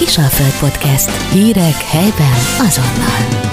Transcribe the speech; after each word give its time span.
Kisalföld 0.00 0.70
Podcast. 0.70 1.32
Hírek 1.32 1.74
helyben 1.74 2.32
azonnal. 2.58 3.50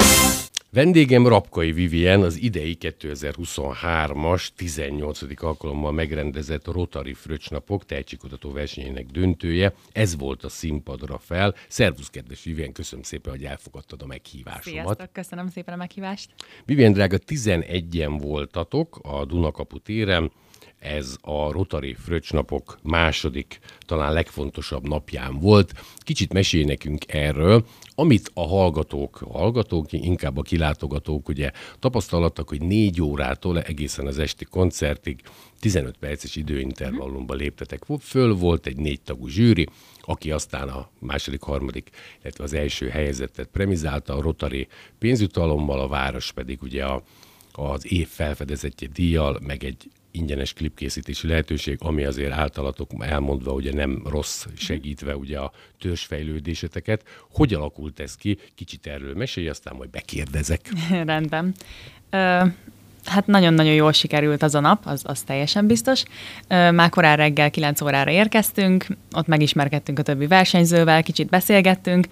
Vendégem 0.70 1.28
Rapkai 1.28 1.72
Vivien 1.72 2.22
az 2.22 2.42
idei 2.42 2.78
2023-as 2.80 4.48
18. 4.56 5.44
alkalommal 5.44 5.92
megrendezett 5.92 6.68
Rotary 6.68 7.14
Fröccsnapok 7.14 7.86
tehetségkutató 7.86 8.52
versenyének 8.52 9.06
döntője. 9.06 9.74
Ez 9.92 10.18
volt 10.18 10.44
a 10.44 10.50
színpadra 10.50 11.18
fel. 11.18 11.56
Szervusz, 11.68 12.10
kedves 12.10 12.44
Vivien, 12.44 12.72
köszönöm 12.72 13.04
szépen, 13.04 13.32
hogy 13.32 13.44
elfogadtad 13.44 14.02
a 14.02 14.06
meghívásomat. 14.06 14.84
Sziasztok, 14.84 15.14
köszönöm 15.14 15.48
szépen 15.48 15.74
a 15.74 15.78
meghívást. 15.78 16.30
Vivien, 16.66 16.94
drága, 16.94 17.18
11-en 17.28 18.18
voltatok 18.22 19.00
a 19.02 19.26
Dunakapu 19.26 19.80
téren 19.80 20.32
ez 20.80 21.16
a 21.22 21.52
Rotary 21.52 21.94
Fröccsnapok 21.94 22.80
második, 22.84 23.60
talán 23.80 24.14
legfontosabb 24.14 24.88
napján 24.88 25.40
volt. 25.40 25.74
Kicsit 25.98 26.34
mesél 26.34 26.66
nekünk 26.66 27.04
erről, 27.08 27.66
amit 27.96 28.32
a 28.34 28.48
hallgatók, 28.48 29.22
a 29.22 29.38
hallgatók, 29.38 29.94
inkább 29.94 30.38
a 30.38 30.42
kilátogatók 30.42 31.30
ugye 31.30 31.52
tapasztalattak, 31.80 32.50
hogy 32.50 32.62
négy 32.62 33.02
órától 33.02 33.62
egészen 33.62 34.08
az 34.08 34.20
esti 34.20 34.46
koncertig 34.46 35.22
15 35.60 35.98
perces 35.98 36.36
időintervallumba 36.36 37.34
léptetek 37.34 37.86
föl, 38.00 38.36
volt 38.36 38.66
egy 38.66 38.78
négy 38.78 39.02
tagú 39.02 39.28
zsűri, 39.28 39.68
aki 40.02 40.32
aztán 40.32 40.70
a 40.70 40.90
második, 41.00 41.42
harmadik, 41.42 41.90
illetve 42.22 42.44
az 42.44 42.54
első 42.54 42.88
helyezettet 42.88 43.48
premizálta 43.48 44.16
a 44.16 44.22
Rotary 44.22 44.68
pénzjutalommal, 45.00 45.80
a 45.80 45.88
város 45.88 46.32
pedig 46.32 46.62
ugye 46.62 46.86
a, 46.86 47.04
az 47.58 47.92
év 47.92 48.08
felfedezetje 48.08 48.88
díjjal, 48.88 49.40
meg 49.42 49.64
egy 49.64 49.90
ingyenes 50.12 50.54
klipkészítési 50.54 51.28
lehetőség, 51.28 51.78
ami 51.82 52.04
azért 52.04 52.32
általatok 52.32 52.92
elmondva 53.00 53.52
ugye 53.52 53.74
nem 53.74 54.02
rossz, 54.06 54.46
segítve 54.56 55.16
ugye 55.16 55.40
a 55.40 55.52
törzsfejlődéseteket. 55.80 57.04
Hogy 57.32 57.54
alakult 57.54 58.00
ez 58.00 58.16
ki? 58.16 58.38
Kicsit 58.56 58.88
erről 58.88 59.16
mesélj, 59.16 59.50
aztán 59.50 59.76
majd 59.76 59.90
bekérdezek. 59.90 60.70
Rendben. 61.06 61.56
Hát 63.08 63.28
nagyon-nagyon 63.28 63.74
jól 63.74 63.92
sikerült 63.92 64.44
az 64.44 64.56
a 64.56 64.60
nap, 64.60 64.82
az, 64.86 65.02
az 65.06 65.22
teljesen 65.22 65.68
biztos. 65.68 66.04
Már 66.48 66.90
korán 66.90 67.18
reggel 67.18 67.50
9 67.50 67.82
órára 67.82 68.12
érkeztünk, 68.12 68.86
ott 69.16 69.28
megismerkedtünk 69.28 70.00
a 70.00 70.02
többi 70.02 70.28
versenyzővel, 70.28 71.04
kicsit 71.04 71.30
beszélgettünk, 71.30 72.08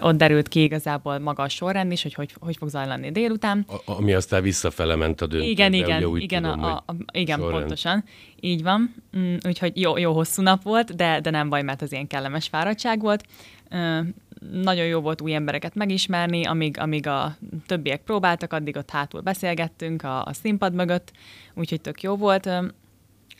ott 0.00 0.16
derült 0.16 0.48
ki 0.48 0.62
igazából 0.62 1.18
maga 1.18 1.42
a 1.42 1.48
sorrend 1.48 1.92
is, 1.92 2.02
hogy 2.02 2.14
hogy, 2.14 2.34
hogy 2.40 2.56
fog 2.56 2.68
zajlani 2.68 3.10
délután. 3.10 3.66
A, 3.68 3.92
ami 3.92 4.12
aztán 4.12 4.42
visszafele 4.42 4.96
ment 4.96 5.20
a 5.20 5.26
döntőbe. 5.26 5.50
Igen, 5.50 5.72
igen, 5.72 6.04
ugye 6.04 6.22
igen, 6.22 6.42
tudom, 6.42 6.64
a, 6.64 6.70
a, 6.86 6.94
igen 7.12 7.38
sorrend. 7.38 7.58
pontosan. 7.58 8.04
Így 8.40 8.62
van. 8.62 8.94
Mm, 9.18 9.34
úgyhogy 9.46 9.80
jó, 9.80 9.98
jó 9.98 10.12
hosszú 10.12 10.42
nap 10.42 10.62
volt, 10.62 10.96
de, 10.96 11.20
de 11.20 11.30
nem 11.30 11.48
baj, 11.48 11.62
mert 11.62 11.82
az 11.82 11.92
ilyen 11.92 12.06
kellemes 12.06 12.46
fáradtság 12.48 13.00
volt 13.00 13.24
nagyon 14.52 14.86
jó 14.86 15.00
volt 15.00 15.20
új 15.20 15.34
embereket 15.34 15.74
megismerni, 15.74 16.44
amíg, 16.44 16.78
amíg 16.78 17.06
a 17.06 17.36
többiek 17.66 18.02
próbáltak, 18.02 18.52
addig 18.52 18.76
ott 18.76 18.90
hátul 18.90 19.20
beszélgettünk 19.20 20.02
a, 20.02 20.24
a 20.24 20.32
színpad 20.32 20.74
mögött, 20.74 21.12
úgyhogy 21.54 21.80
tök 21.80 22.02
jó 22.02 22.16
volt. 22.16 22.48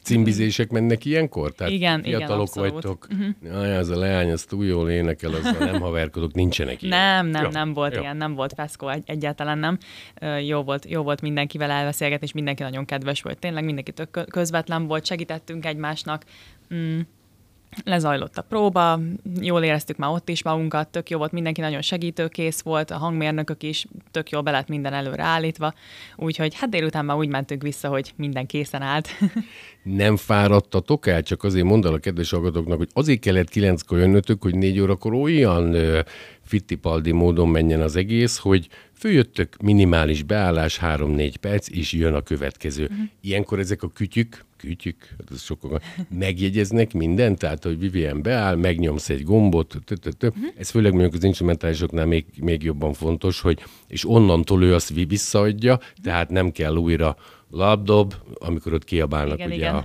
Cimbizések 0.02 0.70
mennek 0.70 1.04
ilyenkor? 1.04 1.52
Tehát 1.52 1.72
igen, 1.72 2.02
fiatalok 2.02 2.48
igen, 2.54 2.70
vagytok. 2.70 3.06
Uh-huh. 3.10 3.60
Aj, 3.60 3.76
az 3.76 3.88
a 3.88 3.98
leány, 3.98 4.30
az 4.30 4.44
túl 4.44 4.64
jól 4.66 4.90
énekel, 4.90 5.32
az 5.32 5.56
nem 5.58 5.80
haverkodok, 5.86 6.32
nincsenek 6.32 6.82
ilyen. 6.82 6.98
Nem, 6.98 7.26
nem, 7.26 7.44
jó, 7.44 7.50
nem 7.50 7.72
volt 7.72 7.94
jó. 7.94 8.00
ilyen, 8.00 8.16
nem 8.16 8.34
volt 8.34 8.52
feszkó, 8.52 8.88
egy, 8.88 9.02
egyáltalán 9.06 9.58
nem. 9.58 9.78
Jó 10.46 10.62
volt, 10.62 10.90
jó 10.90 11.02
volt 11.02 11.20
mindenkivel 11.20 11.70
elbeszélgetni, 11.70 12.26
és 12.26 12.32
mindenki 12.32 12.62
nagyon 12.62 12.84
kedves 12.84 13.22
volt. 13.22 13.38
Tényleg 13.38 13.64
mindenki 13.64 13.92
tök 13.92 14.24
közvetlen 14.30 14.86
volt, 14.86 15.06
segítettünk 15.06 15.66
egymásnak. 15.66 16.24
Mm 16.74 17.00
lezajlott 17.84 18.36
a 18.36 18.42
próba, 18.42 19.00
jól 19.40 19.62
éreztük 19.62 19.96
már 19.96 20.10
ott 20.10 20.28
is 20.28 20.42
magunkat, 20.42 20.88
tök 20.88 21.10
jó 21.10 21.18
volt, 21.18 21.32
mindenki 21.32 21.60
nagyon 21.60 21.82
segítőkész 21.82 22.60
volt, 22.60 22.90
a 22.90 22.96
hangmérnökök 22.96 23.62
is 23.62 23.86
tök 24.10 24.30
jól 24.30 24.42
be 24.42 24.50
lett 24.50 24.68
minden 24.68 24.92
előre 24.92 25.22
állítva, 25.22 25.74
úgyhogy 26.16 26.54
hát 26.54 26.70
délután 26.70 27.04
már 27.04 27.16
úgy 27.16 27.28
mentünk 27.28 27.62
vissza, 27.62 27.88
hogy 27.88 28.12
minden 28.16 28.46
készen 28.46 28.82
állt. 28.82 29.08
Nem 29.82 30.16
fáradtatok 30.16 31.06
el? 31.06 31.22
Csak 31.22 31.44
azért 31.44 31.64
mondal 31.64 31.94
a 31.94 31.98
kedves 31.98 32.30
hallgatóknak, 32.30 32.78
hogy 32.78 32.90
azért 32.92 33.20
kellett 33.20 33.48
kilenckor 33.48 33.98
jönnötök, 33.98 34.42
hogy 34.42 34.54
négy 34.54 34.80
órakor 34.80 35.14
olyan 35.14 35.76
fittipaldi 36.42 37.12
módon 37.12 37.48
menjen 37.48 37.80
az 37.80 37.96
egész, 37.96 38.38
hogy 38.38 38.68
följöttök 38.92 39.56
minimális 39.62 40.22
beállás, 40.22 40.78
három-négy 40.78 41.36
perc, 41.36 41.68
és 41.68 41.92
jön 41.92 42.14
a 42.14 42.20
következő. 42.20 42.82
Uh-huh. 42.82 42.98
Ilyenkor 43.20 43.58
ezek 43.58 43.82
a 43.82 43.88
kütyük, 43.88 44.44
kütyük, 44.60 44.96
hát 45.18 45.30
ez 45.30 45.42
sokkal, 45.42 45.80
megjegyeznek 46.18 46.92
mindent, 46.92 47.38
tehát, 47.38 47.64
hogy 47.64 47.78
Vivien 47.78 48.22
beáll, 48.22 48.54
megnyomsz 48.54 49.08
egy 49.08 49.24
gombot, 49.24 49.74
uh-huh. 49.74 50.30
ez 50.56 50.70
főleg 50.70 50.92
mondjuk 50.92 51.14
az 51.14 51.24
instrumentálisoknál 51.24 52.06
még, 52.06 52.24
még 52.40 52.62
jobban 52.62 52.92
fontos, 52.92 53.40
hogy 53.40 53.62
és 53.88 54.08
onnantól 54.08 54.62
ő 54.62 54.74
azt 54.74 54.92
visszaadja, 55.08 55.78
tehát 56.02 56.30
nem 56.30 56.50
kell 56.52 56.74
újra 56.76 57.16
labdob, 57.50 58.14
amikor 58.34 58.72
ott 58.72 58.84
kiabálnak 58.84 59.38
igen, 59.38 59.48
ugye 59.48 59.56
igen. 59.56 59.74
A... 59.74 59.84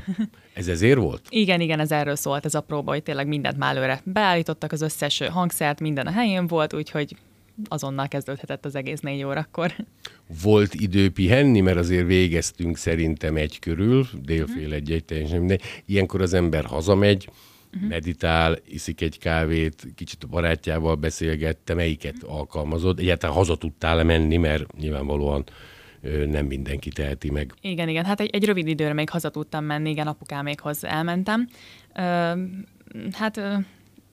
Ez 0.53 0.67
ezért 0.67 0.97
volt? 0.97 1.21
Igen, 1.29 1.61
igen, 1.61 1.79
ez 1.79 1.91
erről 1.91 2.15
szólt 2.15 2.45
ez 2.45 2.55
a 2.55 2.61
próba, 2.61 2.91
hogy 2.91 3.03
tényleg 3.03 3.27
mindent 3.27 3.57
már 3.57 3.75
előre 3.75 4.01
beállítottak, 4.03 4.71
az 4.71 4.81
összes 4.81 5.21
hangszert, 5.27 5.79
minden 5.79 6.07
a 6.07 6.11
helyén 6.11 6.47
volt, 6.47 6.73
úgyhogy 6.73 7.15
azonnal 7.67 8.07
kezdődhetett 8.07 8.65
az 8.65 8.75
egész 8.75 8.99
négy 8.99 9.23
órakor. 9.23 9.73
Volt 10.43 10.73
idő 10.73 11.09
pihenni, 11.09 11.61
mert 11.61 11.77
azért 11.77 12.07
végeztünk 12.07 12.77
szerintem 12.77 13.35
egy 13.35 13.59
körül, 13.59 14.07
délfél 14.23 14.73
egy, 14.73 14.91
egy 14.91 15.05
teljesen 15.05 15.39
minden. 15.39 15.59
Ilyenkor 15.85 16.21
az 16.21 16.33
ember 16.33 16.65
hazamegy, 16.65 17.29
uh-huh. 17.73 17.89
meditál, 17.89 18.57
iszik 18.67 19.01
egy 19.01 19.19
kávét, 19.19 19.87
kicsit 19.95 20.23
a 20.23 20.27
barátjával 20.27 20.95
beszélget, 20.95 21.57
te 21.57 21.73
melyiket 21.73 22.15
uh-huh. 22.15 22.37
alkalmazod? 22.37 22.99
Egyáltalán 22.99 23.35
haza 23.35 23.55
tudtál 23.55 24.03
menni, 24.03 24.37
mert 24.37 24.75
nyilvánvalóan 24.77 25.43
nem 26.29 26.45
mindenki 26.45 26.89
teheti 26.89 27.31
meg. 27.31 27.53
Igen, 27.61 27.89
igen, 27.89 28.05
hát 28.05 28.19
egy, 28.19 28.29
egy 28.29 28.45
rövid 28.45 28.67
időre 28.67 28.93
még 28.93 29.09
haza 29.09 29.29
tudtam 29.29 29.65
menni, 29.65 29.89
igen, 29.89 30.07
apukámékhoz 30.07 30.83
elmentem. 30.83 31.47
Ö, 31.95 32.33
hát 33.11 33.41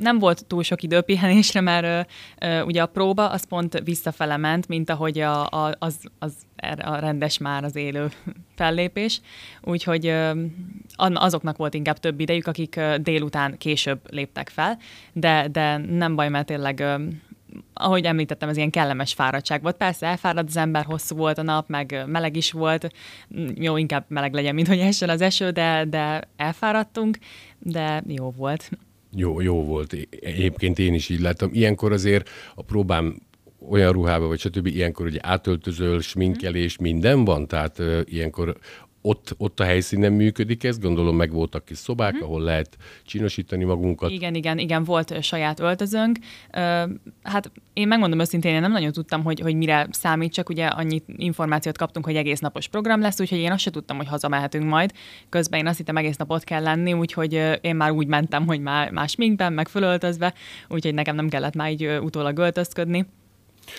nem 0.03 0.19
volt 0.19 0.47
túl 0.47 0.63
sok 0.63 0.83
idő 0.83 1.01
pihenésre, 1.01 1.61
mert 1.61 2.11
ö, 2.41 2.63
ugye 2.63 2.83
a 2.83 2.87
próba 2.87 3.31
az 3.31 3.45
pont 3.45 3.81
visszafele 3.85 4.37
ment, 4.37 4.69
mint 4.69 4.91
ahogy 4.91 5.19
a, 5.19 5.49
a, 5.49 5.75
az, 5.79 5.97
az 6.19 6.33
a 6.81 6.97
rendes 6.97 7.39
már 7.39 7.65
az 7.65 7.77
élő 7.77 8.09
fellépés, 8.57 9.21
úgyhogy 9.63 10.07
ö, 10.07 10.45
azoknak 10.97 11.57
volt 11.57 11.75
inkább 11.75 11.99
több 11.99 12.21
idejük, 12.21 12.47
akik 12.47 12.81
délután 13.01 13.59
később 13.59 14.01
léptek 14.11 14.49
fel, 14.49 14.79
de, 15.13 15.49
de 15.53 15.77
nem 15.77 16.15
baj, 16.15 16.29
mert 16.29 16.47
tényleg 16.47 16.81
ö, 16.81 16.95
ahogy 17.75 18.05
említettem, 18.05 18.49
ez 18.49 18.57
ilyen 18.57 18.71
kellemes 18.71 19.13
fáradtság 19.13 19.63
volt. 19.63 19.77
Persze 19.77 20.07
elfárad 20.07 20.47
az 20.49 20.57
ember, 20.57 20.85
hosszú 20.85 21.17
volt 21.17 21.39
a 21.39 21.43
nap, 21.43 21.69
meg 21.69 22.03
meleg 22.07 22.37
is 22.37 22.53
volt. 22.53 22.89
Jó, 23.55 23.77
inkább 23.77 24.05
meleg 24.09 24.35
legyen, 24.35 24.55
mint 24.55 24.69
hogy 24.69 24.79
essen 24.79 25.09
az 25.09 25.21
eső, 25.21 25.51
de, 25.51 25.85
de 25.85 26.29
elfáradtunk, 26.37 27.19
de 27.59 28.03
jó 28.07 28.31
volt. 28.31 28.71
Jó, 29.17 29.41
jó 29.41 29.65
volt. 29.65 29.97
Egyébként 30.21 30.79
én 30.79 30.95
is 30.95 31.09
így 31.09 31.21
láttam. 31.21 31.51
Ilyenkor 31.53 31.93
azért 31.93 32.31
a 32.55 32.63
próbám 32.63 33.17
olyan 33.69 33.93
ruhába, 33.93 34.27
vagy 34.27 34.39
stb. 34.39 34.67
Ilyenkor 34.67 35.07
ugye 35.07 35.19
átöltözöl, 35.23 36.01
sminkelés, 36.01 36.77
minden 36.77 37.25
van, 37.25 37.47
tehát 37.47 37.79
uh, 37.79 38.01
ilyenkor 38.05 38.57
ott, 39.03 39.35
ott 39.37 39.61
a 39.61 39.65
helyszínen 39.65 40.13
működik 40.13 40.65
ez, 40.65 40.79
gondolom 40.79 41.17
meg 41.17 41.33
voltak 41.33 41.65
kis 41.65 41.79
szobák, 41.79 42.13
hmm. 42.13 42.23
ahol 42.23 42.43
lehet 42.43 42.77
csinosítani 43.05 43.65
magunkat. 43.65 44.11
Igen, 44.11 44.35
igen, 44.35 44.59
igen, 44.59 44.85
volt 44.85 45.23
saját 45.23 45.61
öltözőnk. 45.61 46.19
Hát 47.23 47.51
én 47.73 47.89
megmondom 47.89 48.19
őszintén, 48.19 48.55
én 48.55 48.61
nem 48.61 48.73
nagyon 48.73 48.93
tudtam, 48.93 49.23
hogy, 49.23 49.41
hogy 49.41 49.55
mire 49.55 49.87
számít, 49.91 50.33
csak 50.33 50.49
ugye 50.49 50.67
annyi 50.67 51.03
információt 51.07 51.79
kaptunk, 51.79 52.05
hogy 52.05 52.17
egész 52.17 52.41
napos 52.41 52.69
program 52.69 53.01
lesz, 53.01 53.21
úgyhogy 53.21 53.39
én 53.39 53.53
azt 53.53 53.63
se 53.63 53.71
tudtam, 53.71 53.97
hogy 53.97 54.07
hazamehetünk 54.07 54.65
majd. 54.65 54.93
Közben 55.29 55.61
én 55.61 55.67
azt 55.67 55.77
hittem, 55.77 55.97
egész 55.97 56.17
napot 56.17 56.45
kell 56.45 56.63
lenni, 56.63 56.93
úgyhogy 56.93 57.59
én 57.61 57.77
már 57.77 57.91
úgy 57.91 58.07
mentem, 58.07 58.47
hogy 58.47 58.61
már 58.61 58.91
más 58.91 59.17
minkben, 59.17 59.53
meg 59.53 59.69
fölöltözve, 59.69 60.35
úgyhogy 60.69 60.95
nekem 60.95 61.15
nem 61.15 61.29
kellett 61.29 61.55
már 61.55 61.71
így 61.71 61.87
utólag 61.87 62.39
öltözködni. 62.39 63.07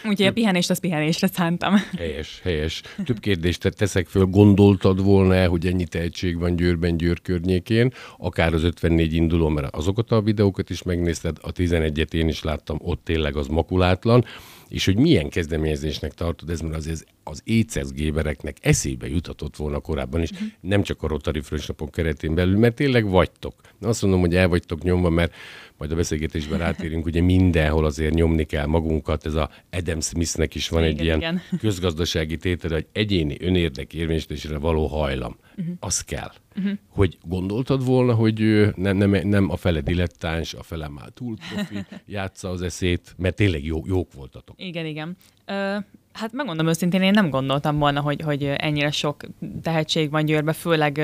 Úgyhogy 0.05 0.25
a 0.25 0.31
pihenést 0.31 0.69
az 0.69 0.79
pihenésre 0.79 1.27
szántam. 1.27 1.75
Helyes, 1.97 2.39
helyes. 2.43 2.81
Több 3.05 3.19
kérdést 3.19 3.69
teszek 3.75 4.07
föl. 4.07 4.25
Gondoltad 4.25 5.03
volna 5.03 5.47
hogy 5.47 5.67
ennyi 5.67 5.85
tehetség 5.85 6.37
van 6.37 6.55
Győrben, 6.55 6.97
Győr 6.97 7.21
környékén, 7.21 7.93
akár 8.17 8.53
az 8.53 8.63
54 8.63 9.13
induló, 9.13 9.47
mert 9.47 9.75
azokat 9.75 10.11
a 10.11 10.21
videókat 10.21 10.69
is 10.69 10.83
megnézted, 10.83 11.37
a 11.41 11.51
11-et 11.51 12.13
én 12.13 12.27
is 12.27 12.43
láttam, 12.43 12.77
ott 12.81 13.03
tényleg 13.03 13.35
az 13.35 13.47
makulátlan 13.47 14.25
és 14.73 14.85
hogy 14.85 14.97
milyen 14.97 15.29
kezdeményezésnek 15.29 16.13
tartod 16.13 16.49
ez, 16.49 16.61
mert 16.61 16.75
azért 16.75 17.05
az 17.23 17.41
éces 17.43 17.91
gébereknek 17.91 18.57
eszébe 18.61 19.07
juthatott 19.07 19.55
volna 19.55 19.79
korábban 19.79 20.21
is, 20.21 20.29
uh-huh. 20.31 20.47
nem 20.61 20.83
csak 20.83 21.03
a 21.03 21.07
Rotary 21.07 21.41
Frösnapok 21.41 21.91
keretén 21.91 22.35
belül, 22.35 22.57
mert 22.57 22.75
tényleg 22.75 23.09
vagytok. 23.09 23.53
Azt 23.81 24.01
mondom, 24.01 24.19
hogy 24.19 24.35
el 24.35 24.47
vagytok 24.47 24.83
nyomva, 24.83 25.09
mert 25.09 25.33
majd 25.77 25.91
a 25.91 25.95
beszélgetésben 25.95 26.59
rátérünk, 26.59 27.05
ugye 27.05 27.21
mindenhol 27.21 27.85
azért 27.85 28.13
nyomni 28.13 28.43
kell 28.43 28.65
magunkat, 28.65 29.25
ez 29.25 29.33
a 29.33 29.49
Adam 29.71 30.01
Smithnek 30.01 30.55
is 30.55 30.69
van 30.69 30.83
igen, 30.83 30.93
egy 30.93 31.03
ilyen 31.03 31.17
igen. 31.17 31.41
közgazdasági 31.59 32.37
tétel, 32.37 32.71
hogy 32.71 32.87
egyéni 32.91 33.37
önérdek 33.39 33.93
érvényesítésre 33.93 34.57
való 34.57 34.87
hajlam. 34.87 35.37
Uh-huh. 35.57 35.75
Az 35.79 36.01
kell. 36.01 36.31
Uh-huh. 36.57 36.71
Hogy 36.87 37.17
gondoltad 37.21 37.85
volna, 37.85 38.13
hogy 38.13 38.69
nem, 38.75 38.97
nem, 38.97 39.27
nem 39.27 39.49
a 39.49 39.55
fele 39.55 39.81
dilettáns, 39.81 40.53
a 40.53 40.63
fele 40.63 40.87
már 40.87 41.09
túl 41.09 41.35
profi, 41.53 41.85
játsza 42.05 42.49
az 42.49 42.61
eszét, 42.61 43.13
mert 43.17 43.35
tényleg 43.35 43.65
jó, 43.65 43.81
jók 43.85 44.13
voltatok. 44.13 44.55
Igen, 44.59 44.85
igen. 44.85 45.17
Ö, 45.45 45.77
hát 46.13 46.31
megmondom 46.31 46.67
őszintén, 46.67 47.01
én 47.01 47.11
nem 47.11 47.29
gondoltam 47.29 47.77
volna, 47.77 48.01
hogy, 48.01 48.21
hogy 48.21 48.43
ennyire 48.43 48.91
sok 48.91 49.23
tehetség 49.61 50.09
van 50.09 50.25
Győrbe, 50.25 50.53
főleg 50.53 51.01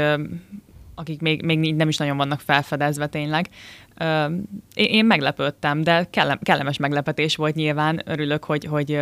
akik 0.99 1.21
még, 1.21 1.43
még 1.43 1.75
nem 1.75 1.87
is 1.87 1.97
nagyon 1.97 2.17
vannak 2.17 2.39
felfedezve 2.39 3.07
tényleg. 3.07 3.49
Én 4.73 5.05
meglepődtem, 5.05 5.81
de 5.81 6.07
kellemes 6.41 6.77
meglepetés 6.77 7.35
volt 7.35 7.55
nyilván. 7.55 8.01
Örülök, 8.05 8.43
hogy, 8.43 8.65
hogy 8.65 8.99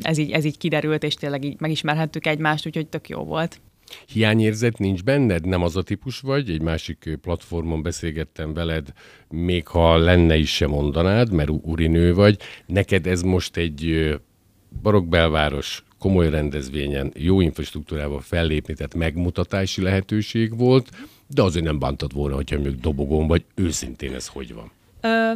ez 0.00 0.18
így, 0.18 0.30
ez 0.30 0.44
így 0.44 0.58
kiderült, 0.58 1.02
és 1.02 1.14
tényleg 1.14 1.44
így 1.44 1.60
megismerhettük 1.60 2.26
egymást, 2.26 2.66
úgyhogy 2.66 2.86
tök 2.86 3.08
jó 3.08 3.24
volt. 3.24 3.60
Hiányérzet 4.06 4.78
nincs 4.78 5.02
benned? 5.02 5.46
Nem 5.46 5.62
az 5.62 5.76
a 5.76 5.82
típus 5.82 6.20
vagy? 6.20 6.50
Egy 6.50 6.62
másik 6.62 7.18
platformon 7.20 7.82
beszélgettem 7.82 8.54
veled, 8.54 8.92
még 9.28 9.66
ha 9.66 9.96
lenne 9.96 10.36
is 10.36 10.54
se 10.54 10.66
mondanád, 10.66 11.32
mert 11.32 11.50
urinő 11.50 12.14
vagy. 12.14 12.38
Neked 12.66 13.06
ez 13.06 13.22
most 13.22 13.56
egy 13.56 14.14
barokbelváros, 14.82 15.84
komoly 15.98 16.30
rendezvényen, 16.30 17.12
jó 17.16 17.40
infrastruktúrával 17.40 18.20
fellépni, 18.20 18.74
tehát 18.74 18.94
megmutatási 18.94 19.82
lehetőség 19.82 20.58
volt, 20.58 20.90
de 21.34 21.42
azért 21.42 21.64
nem 21.64 21.78
bántad 21.78 22.12
volna, 22.12 22.34
hogyha 22.34 22.58
mondjuk 22.58 22.80
dobogón 22.80 23.26
vagy. 23.26 23.44
Őszintén 23.54 24.14
ez 24.14 24.26
hogy 24.26 24.54
van? 24.54 24.70
Ö, 25.00 25.32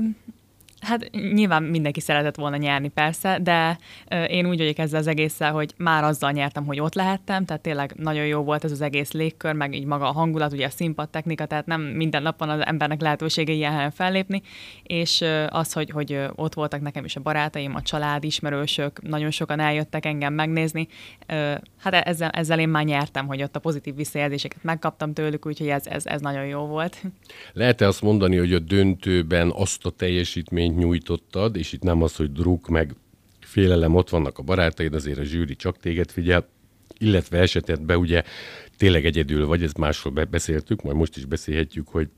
Hát 0.85 1.11
nyilván 1.11 1.63
mindenki 1.63 2.01
szeretett 2.01 2.37
volna 2.37 2.57
nyerni 2.57 2.89
persze, 2.89 3.39
de 3.43 3.79
én 4.27 4.47
úgy 4.47 4.59
vagyok 4.59 4.79
ezzel 4.79 5.01
az 5.01 5.07
egésszel, 5.07 5.53
hogy 5.53 5.73
már 5.77 6.05
azzal 6.05 6.31
nyertem, 6.31 6.67
hogy 6.67 6.81
ott 6.81 6.95
lehettem, 6.95 7.45
tehát 7.45 7.63
tényleg 7.63 7.95
nagyon 7.97 8.27
jó 8.27 8.43
volt 8.43 8.65
ez 8.65 8.71
az 8.71 8.81
egész 8.81 9.13
légkör, 9.13 9.53
meg 9.53 9.75
így 9.75 9.85
maga 9.85 10.09
a 10.09 10.13
hangulat, 10.13 10.53
ugye 10.53 10.67
a 10.67 10.71
színpad 10.71 11.09
technika, 11.09 11.47
tehát 11.47 11.67
nem 11.67 11.81
minden 11.81 12.23
nap 12.23 12.39
van 12.39 12.49
az 12.49 12.65
embernek 12.65 13.01
lehetősége 13.01 13.53
ilyen 13.53 13.73
helyen 13.73 13.91
fellépni, 13.91 14.43
és 14.83 15.25
az, 15.49 15.73
hogy, 15.73 15.91
hogy 15.91 16.19
ott 16.35 16.55
voltak 16.55 16.81
nekem 16.81 17.05
is 17.05 17.17
a 17.17 17.21
barátaim, 17.21 17.75
a 17.75 17.83
család, 17.83 18.25
ismerősök, 18.25 19.03
nagyon 19.03 19.31
sokan 19.31 19.61
eljöttek 19.61 20.07
engem 20.07 20.35
megnézni, 20.35 20.89
hát 21.79 21.95
ezzel, 21.95 22.31
ezzel 22.31 22.59
én 22.59 22.69
már 22.69 22.85
nyertem, 22.85 23.27
hogy 23.27 23.43
ott 23.43 23.57
a 23.57 23.61
pozitív 23.61 23.95
visszajelzéseket 23.95 24.63
megkaptam 24.63 25.13
tőlük, 25.13 25.47
úgyhogy 25.47 25.69
ez, 25.69 25.87
ez, 25.87 26.07
ez 26.07 26.21
nagyon 26.21 26.47
jó 26.47 26.67
volt. 26.67 27.03
Lehet-e 27.53 27.87
azt 27.87 28.03
mondani, 28.03 28.37
hogy 28.37 28.53
a 28.53 28.59
döntőben 28.59 29.53
azt 29.57 29.87
a 29.87 29.91
teljesítményt 29.91 30.74
eredményt 30.75 30.79
nyújtottad, 30.79 31.57
és 31.57 31.73
itt 31.73 31.83
nem 31.83 32.03
az, 32.03 32.17
hogy 32.17 32.33
druk, 32.33 32.69
meg 32.69 32.95
félelem, 33.41 33.95
ott 33.95 34.11
vannak 34.11 34.39
a 34.39 34.43
barátaid, 34.43 34.95
azért 34.95 35.19
a 35.19 35.25
zsűri 35.25 35.57
csak 35.57 35.79
téged 35.79 36.11
figyel, 36.11 36.49
illetve 36.99 37.39
esetedben 37.39 37.97
ugye 37.97 38.23
tényleg 38.77 39.05
egyedül 39.05 39.47
vagy, 39.47 39.63
ezt 39.63 39.79
máshol 39.79 40.13
beszéltük, 40.13 40.83
majd 40.83 40.97
most 40.97 41.17
is 41.17 41.25
beszélhetjük, 41.25 41.89
hogy 41.89 42.09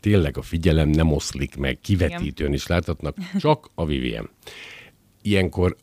tényleg 0.00 0.36
a 0.36 0.42
figyelem 0.42 0.88
nem 0.88 1.12
oszlik 1.12 1.56
meg, 1.56 1.78
kivetítőn 1.80 2.52
is 2.52 2.66
láthatnak, 2.66 3.16
csak 3.38 3.70
a 3.74 3.86
Vivien. 3.86 4.28
Ilyenkor 5.22 5.76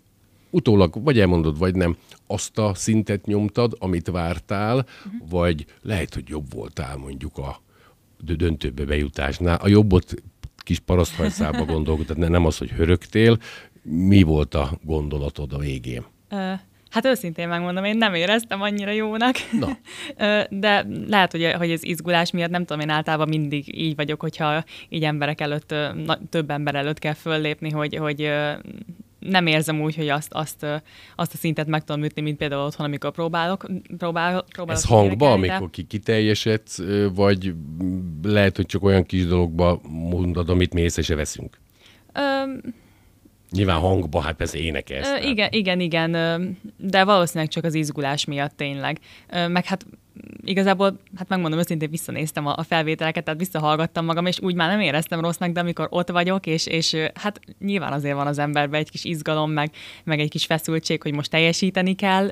utólag 0.50 1.04
vagy 1.04 1.20
elmondod, 1.20 1.58
vagy 1.58 1.76
nem, 1.76 1.96
azt 2.28 2.58
a 2.58 2.74
szintet 2.74 3.26
nyomtad, 3.26 3.76
amit 3.80 4.08
vártál, 4.08 4.78
uh-huh. 4.78 5.30
vagy 5.30 5.66
lehet, 5.82 6.14
hogy 6.14 6.30
jobb 6.30 6.54
voltál 6.54 6.98
mondjuk 6.98 7.38
a 7.38 7.62
döntőbe 8.20 8.86
bejutásnál. 8.86 9.58
A 9.62 9.68
jobbot 9.68 10.14
kis 10.64 10.80
paraszthajszába 10.80 11.66
gondolkodtad, 11.66 12.18
nem 12.18 12.46
az, 12.46 12.58
hogy 12.58 12.70
hörögtél. 12.70 13.38
Mi 13.82 14.22
volt 14.22 14.54
a 14.54 14.80
gondolatod 14.84 15.54
a 15.54 15.58
végén? 15.58 16.06
Hát 16.94 17.06
őszintén 17.06 17.48
megmondom, 17.48 17.84
én 17.84 17.98
nem 17.98 18.14
éreztem 18.14 18.62
annyira 18.62 18.92
jónak. 18.92 19.36
Na. 19.52 19.78
De 20.50 20.86
lehet, 21.08 21.32
hogy, 21.32 21.52
hogy 21.58 21.72
ez 21.72 21.84
izgulás 21.84 22.32
miatt, 22.32 22.50
nem 22.50 22.66
tudom, 22.66 22.82
én 22.82 22.90
általában 22.90 23.28
mindig 23.28 23.80
így 23.80 23.96
vagyok, 23.96 24.22
hogyha 24.22 24.64
így 24.90 25.04
emberek 25.04 25.42
előtt, 25.42 25.76
több 26.30 26.50
ember 26.50 26.76
előtt 26.76 27.00
kell 27.00 27.14
föllépni, 27.14 27.70
hogy, 27.70 27.96
hogy 27.96 28.32
nem 29.24 29.48
érzem 29.48 29.82
úgy, 29.82 29.96
hogy 29.96 30.10
azt, 30.10 30.34
azt, 30.34 30.66
azt 31.16 31.34
a 31.34 31.38
szintet 31.38 31.68
meg 31.68 31.84
tudom 31.84 32.04
ütni, 32.04 32.22
mint 32.22 32.38
például 32.38 32.66
otthon, 32.66 32.86
amikor 32.86 33.12
próbálok. 33.12 33.66
próbál, 33.98 34.46
próbálok 34.50 34.82
Ez 34.82 34.84
hangba, 34.84 35.32
amikor 35.32 35.70
ki 35.70 35.84
kiteljesedsz, 35.84 36.82
vagy 37.14 37.54
lehet, 38.24 38.56
hogy 38.56 38.66
csak 38.66 38.84
olyan 38.84 39.06
kis 39.06 39.26
dologba 39.26 39.82
mondod, 39.90 40.50
amit 40.50 40.74
mi 40.74 40.82
észre 40.82 41.02
se 41.02 41.16
veszünk? 41.16 41.58
Öm, 42.14 42.62
Nyilván 43.54 43.80
hangba, 43.80 44.22
hát 44.22 44.36
persze 44.36 44.58
énekelsz. 44.58 45.08
Ö, 45.08 45.28
igen, 45.28 45.50
igen, 45.52 45.80
igen, 45.80 46.12
de 46.78 47.04
valószínűleg 47.04 47.50
csak 47.50 47.64
az 47.64 47.74
izgulás 47.74 48.26
miatt 48.26 48.58
tényleg. 48.58 49.00
Meg 49.48 49.66
hát 49.66 49.86
igazából, 50.44 51.00
hát 51.16 51.30
megmondom 51.30 51.60
őszintén, 51.60 51.90
visszanéztem 51.90 52.46
a, 52.46 52.64
felvételeket, 52.64 53.24
tehát 53.24 53.40
visszahallgattam 53.40 54.06
magam, 54.06 54.26
és 54.26 54.40
úgy 54.42 54.56
már 54.56 54.70
nem 54.70 54.80
éreztem 54.80 55.20
rossznak, 55.20 55.52
de 55.52 55.60
amikor 55.60 55.88
ott 55.90 56.10
vagyok, 56.10 56.46
és, 56.46 56.68
és 56.68 56.96
hát 57.14 57.40
nyilván 57.60 57.94
azért 57.94 58.16
van 58.16 58.28
az 58.28 58.38
emberben 58.38 58.80
egy 58.80 58.90
kis 58.90 59.04
izgalom, 59.04 59.52
meg, 59.52 59.72
meg 60.04 60.20
egy 60.20 60.30
kis 60.30 60.46
feszültség, 60.46 61.02
hogy 61.02 61.14
most 61.14 61.30
teljesíteni 61.30 61.96
kell, 61.96 62.32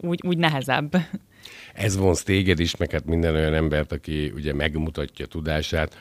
úgy, 0.00 0.20
úgy 0.26 0.38
nehezebb. 0.38 0.96
Ez 1.74 1.96
vonz 1.96 2.22
téged 2.22 2.60
is, 2.60 2.76
meg 2.76 2.90
hát 2.90 3.04
minden 3.04 3.34
olyan 3.34 3.54
embert, 3.54 3.92
aki 3.92 4.32
ugye 4.34 4.54
megmutatja 4.54 5.26
tudását, 5.26 5.98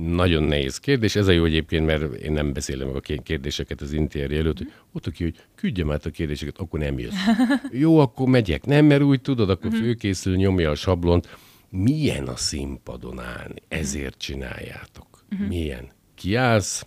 nagyon 0.00 0.42
nehéz 0.42 0.78
kérdés. 0.78 1.16
Ez 1.16 1.26
a 1.26 1.32
jó 1.32 1.44
egyébként, 1.44 1.86
mert 1.86 2.14
én 2.14 2.32
nem 2.32 2.52
beszélem 2.52 2.86
meg 2.86 2.96
a 2.96 3.00
kérdéseket 3.22 3.80
az 3.80 3.92
interjú 3.92 4.38
előtt, 4.38 4.58
hogy 4.58 4.72
ott 4.92 5.06
aki, 5.06 5.22
hogy 5.22 5.34
küldjem 5.54 5.90
át 5.90 6.06
a 6.06 6.10
kérdéseket, 6.10 6.58
akkor 6.58 6.80
nem 6.80 6.98
jössz. 6.98 7.14
Jó, 7.70 7.98
akkor 7.98 8.28
megyek. 8.28 8.64
Nem, 8.64 8.84
mert 8.84 9.02
úgy 9.02 9.20
tudod, 9.20 9.50
akkor 9.50 9.70
mhm. 9.70 9.80
főkészül, 9.80 10.36
nyomja 10.36 10.70
a 10.70 10.74
sablont. 10.74 11.36
Milyen 11.70 12.26
a 12.26 12.36
színpadon 12.36 13.20
állni? 13.20 13.62
Ezért 13.68 14.18
csináljátok. 14.18 15.24
Mhm. 15.28 15.42
Milyen? 15.42 15.88
Kiállsz, 16.14 16.86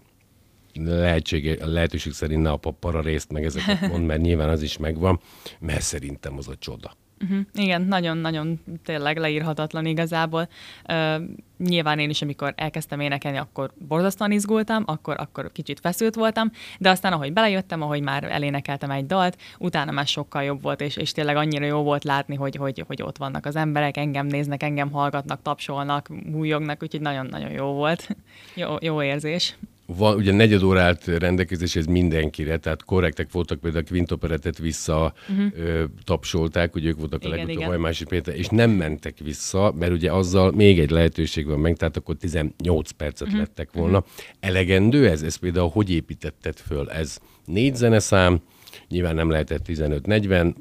lehetség, 0.74 1.60
lehetőség 1.64 2.12
szerint 2.12 2.42
ne 2.42 2.50
a 2.50 2.58
para 2.58 3.02
részt, 3.02 3.32
meg 3.32 3.44
ezeket 3.44 3.82
mond, 3.92 4.06
mert 4.06 4.22
nyilván 4.22 4.50
az 4.50 4.62
is 4.62 4.78
megvan, 4.78 5.20
mert 5.60 5.82
szerintem 5.82 6.38
az 6.38 6.48
a 6.48 6.56
csoda. 6.60 6.98
Uh-huh. 7.22 7.40
Igen, 7.54 7.82
nagyon-nagyon 7.82 8.60
tényleg 8.84 9.18
leírhatatlan 9.18 9.86
igazából. 9.86 10.48
Uh, 10.88 11.24
nyilván 11.58 12.00
én 12.00 12.10
is, 12.10 12.22
amikor 12.22 12.54
elkezdtem 12.58 13.00
énekelni, 13.00 13.38
akkor 13.38 13.72
borzasztóan 13.88 14.32
izgultam, 14.32 14.84
akkor, 14.86 15.16
akkor 15.20 15.52
kicsit 15.52 15.80
feszült 15.80 16.16
voltam, 16.16 16.52
de 16.80 16.90
aztán 16.90 17.14
ahogy 17.14 17.34
belejöttem, 17.34 17.82
ahogy 17.82 18.02
már 18.02 18.24
elénekeltem 18.24 18.92
egy 18.92 19.06
dalt, 19.06 19.38
utána 19.58 19.92
már 19.92 20.08
sokkal 20.08 20.44
jobb 20.44 20.62
volt, 20.62 20.82
és, 20.82 20.96
és 20.96 21.12
tényleg 21.12 21.36
annyira 21.36 21.66
jó 21.66 21.84
volt 21.84 22.04
látni, 22.04 22.36
hogy, 22.36 22.56
hogy, 22.56 22.84
hogy 22.88 23.02
ott 23.02 23.18
vannak 23.18 23.46
az 23.46 23.56
emberek, 23.56 23.98
engem 23.98 24.26
néznek, 24.26 24.64
engem 24.64 24.92
hallgatnak, 24.92 25.42
tapsolnak, 25.42 26.10
újognak, 26.34 26.84
úgyhogy 26.84 27.02
nagyon-nagyon 27.02 27.52
jó 27.52 27.66
volt. 27.66 28.16
jó, 28.56 28.76
jó 28.80 29.04
érzés 29.04 29.56
van, 29.86 30.16
ugye 30.16 30.34
negyed 30.34 30.64
óra 30.64 30.82
állt 30.82 31.06
rendelkezés 31.06 31.76
ez 31.76 31.86
mindenkire, 31.86 32.58
tehát 32.58 32.84
korrektek 32.84 33.32
voltak 33.32 33.60
például 33.60 33.84
a 33.84 33.90
Quintoperetet 33.90 34.58
vissza 34.58 35.14
uh-huh. 35.30 35.46
ö, 35.56 35.84
tapsolták, 36.04 36.76
ugye 36.76 36.88
ők 36.88 36.98
voltak 36.98 37.26
igen, 37.26 37.34
a 37.34 37.42
legutóbb 37.42 37.64
Hajmási 37.64 38.06
Péter, 38.06 38.36
és 38.36 38.48
nem 38.48 38.72
mentek 38.72 39.18
vissza, 39.24 39.74
mert 39.80 39.92
ugye 39.92 40.12
azzal 40.12 40.52
még 40.52 40.80
egy 40.80 40.90
lehetőség 40.90 41.46
van 41.46 41.60
meg, 41.60 41.78
tehát 41.78 41.98
akkor 41.98 42.16
18 42.16 42.92
percet 42.92 43.28
uh-huh. 43.28 43.42
lettek 43.42 43.70
volna. 43.74 43.98
Uh-huh. 43.98 44.12
Elegendő 44.40 45.10
ez? 45.10 45.22
Ez 45.22 45.36
például 45.36 45.70
hogy 45.70 45.92
építetted 45.92 46.58
föl? 46.58 46.90
Ez 46.90 47.18
négy 47.46 47.76
zeneszám, 47.76 48.40
nyilván 48.88 49.16
nem 49.16 49.30
lehetett 49.30 49.66
15-40, 49.68 50.54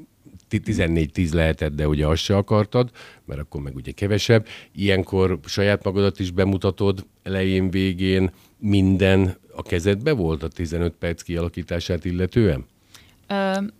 14-10 0.49 1.33
lehetett, 1.33 1.75
de 1.75 1.87
ugye 1.87 2.07
azt 2.07 2.23
se 2.23 2.35
akartad, 2.35 2.89
mert 3.25 3.39
akkor 3.39 3.61
meg 3.61 3.75
ugye 3.75 3.91
kevesebb. 3.91 4.47
Ilyenkor 4.75 5.39
saját 5.45 5.83
magadat 5.83 6.19
is 6.19 6.31
bemutatod 6.31 7.05
elején, 7.23 7.69
végén, 7.69 8.31
minden 8.61 9.35
a 9.55 9.61
kezedbe 9.61 10.11
volt 10.11 10.43
a 10.43 10.47
15 10.47 10.93
perc 10.99 11.21
kialakítását 11.21 12.05
illetően? 12.05 12.65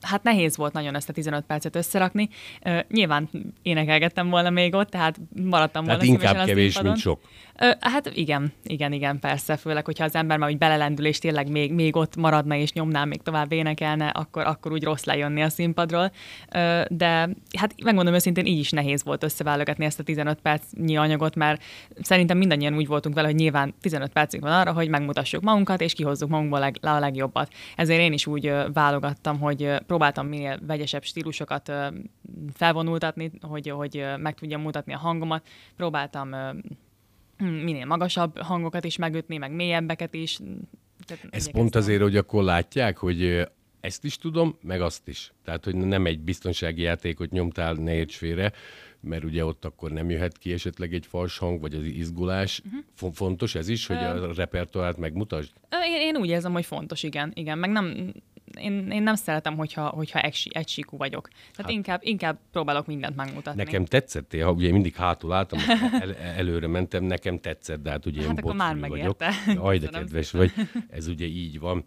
hát 0.02 0.24
nehéz 0.24 0.58
volt 0.58 0.74
nagyon 0.74 0.96
ezt 0.96 1.10
a 1.10 1.14
15 1.14 1.44
percet 1.44 1.76
összerakni. 1.76 2.30
nyilván 2.90 3.30
énekelgettem 3.62 4.30
volna 4.30 4.50
még 4.50 4.74
ott, 4.74 4.90
tehát 4.90 5.20
maradtam 5.36 5.86
tehát 5.86 6.00
volna 6.00 6.14
inkább 6.14 6.46
kevés, 6.46 6.82
mint 6.82 6.98
sok. 6.98 7.20
Hát 7.80 8.12
igen, 8.14 8.54
igen, 8.64 8.92
igen, 8.92 9.20
persze, 9.20 9.58
főleg, 9.58 9.86
hogyha 9.86 10.04
az 10.04 10.16
ember 10.16 10.38
már 10.38 10.50
úgy 10.50 10.58
belelendül, 10.58 11.06
és 11.06 11.20
tényleg 11.20 11.52
még, 11.52 11.74
még 11.74 11.96
ott 11.96 12.16
maradna, 12.16 12.56
és 12.56 12.74
nyomná, 12.74 13.06
még 13.06 13.22
tovább 13.22 13.52
énekelne, 13.52 14.08
akkor, 14.08 14.46
akkor 14.46 14.72
úgy 14.72 14.84
rossz 14.84 15.04
lejönni 15.04 15.42
a 15.42 15.50
színpadról. 15.50 16.12
De 16.88 17.30
hát 17.58 17.74
megmondom 17.84 18.14
őszintén, 18.14 18.46
így 18.46 18.60
is 18.60 18.70
nehéz 18.70 19.04
volt 19.04 19.24
összeválogatni 19.24 19.86
ezt 19.86 20.00
a 20.00 20.04
15 20.04 20.40
percnyi 20.40 20.98
anyagot, 20.98 21.36
mert 21.36 21.64
szerintem 22.02 22.38
mindannyian 22.38 22.76
úgy 22.76 22.88
voltunk 22.88 23.16
vele, 23.16 23.28
hogy 23.28 23.36
nyilván 23.36 23.74
15 23.82 24.12
percünk 24.12 24.44
van 24.44 24.54
arra, 24.54 24.74
hogy 24.74 24.90
megmutassuk 24.90 25.42
magunkat, 25.42 25.82
és 25.82 25.94
kihozzuk 25.94 26.30
magunkból 26.30 26.62
a 26.82 27.00
legjobbat. 27.00 27.54
Ezért 27.76 28.02
én 28.02 28.14
is 28.14 28.28
úgy 28.28 28.54
válogattam, 28.74 29.40
hogy 29.40 29.74
próbáltam 29.88 30.28
minél 30.28 30.60
vegyesebb 30.68 31.04
stílusokat 31.04 31.72
felvonultatni, 32.54 33.32
hogy, 33.42 33.70
hogy 33.70 34.06
meg 34.18 34.34
tudjam 34.34 34.62
mutatni 34.62 34.94
a 34.94 34.98
hangomat. 34.98 35.48
Próbáltam 35.76 36.30
minél 37.44 37.86
magasabb 37.86 38.38
hangokat 38.38 38.86
is 38.86 38.98
megütni, 38.98 39.38
meg 39.38 39.52
mélyebbeket 39.52 40.14
is. 40.14 40.40
Tehát 41.06 41.28
Ez 41.30 41.52
pont 41.52 41.76
azért, 41.76 42.02
hogy 42.02 42.18
akkor 42.18 42.44
látják, 42.44 42.98
hogy 42.98 43.48
ezt 43.80 44.04
is 44.04 44.18
tudom, 44.18 44.58
meg 44.62 44.82
azt 44.82 45.08
is. 45.08 45.34
Tehát, 45.44 45.66
hogy 45.66 45.76
nem 45.76 46.06
egy 46.06 46.20
biztonsági 46.20 46.82
játékot 46.82 47.32
nyomtál, 47.32 47.74
ne 47.74 47.94
érts 47.94 48.16
félre, 48.16 48.52
mert 49.00 49.24
ugye 49.24 49.46
ott 49.46 49.66
akkor 49.66 49.92
nem 49.92 50.10
jöhet 50.10 50.38
ki 50.38 50.54
esetleg 50.54 50.94
egy 50.94 51.06
fals 51.06 51.38
hang, 51.38 51.62
vagy 51.62 51.74
az 51.74 51.84
izgulás. 51.84 52.62
Uh-huh. 52.66 53.14
Fontos 53.14 53.56
ez 53.56 53.68
is, 53.68 53.86
hogy 53.86 53.98
a 53.98 54.34
repertoárt 54.34 54.98
megmutasd? 54.98 55.52
Én, 55.86 56.02
én 56.02 56.16
úgy 56.16 56.30
érzem, 56.30 56.52
hogy 56.52 56.66
fontos, 56.66 57.04
igen. 57.04 57.32
igen. 57.36 57.58
Meg 57.58 57.70
nem, 57.70 58.14
én, 58.60 58.92
én 58.92 59.04
nem 59.04 59.16
szeretem, 59.16 59.56
hogyha, 59.56 59.88
hogyha 59.88 60.20
egy, 60.20 60.50
egysíkú 60.54 60.98
vagyok. 60.98 61.28
Tehát 61.28 61.56
hát, 61.58 61.70
inkább, 61.70 62.00
inkább 62.04 62.40
próbálok 62.52 62.88
mindent 62.88 63.16
megmutatni. 63.16 63.64
Nekem 63.64 63.86
tetszett, 63.86 64.36
ha 64.42 64.52
ugye 64.52 64.72
mindig 64.72 64.96
hátul 64.96 65.34
álltam, 65.34 65.60
el, 66.02 66.16
előre 66.16 66.68
mentem, 66.68 67.04
nekem 67.04 67.40
tetszett, 67.40 67.82
de 67.82 67.90
hát 67.90 68.06
ugye 68.06 68.28
hát 68.28 68.46
én 68.46 68.56
már 68.56 68.80
vagyok. 68.80 69.22
Aj, 69.68 69.78
de 69.78 69.88
kedves 69.88 70.32
vagy. 70.32 70.52
Ez 70.90 71.08
ugye 71.08 71.26
így 71.26 71.60
van. 71.60 71.86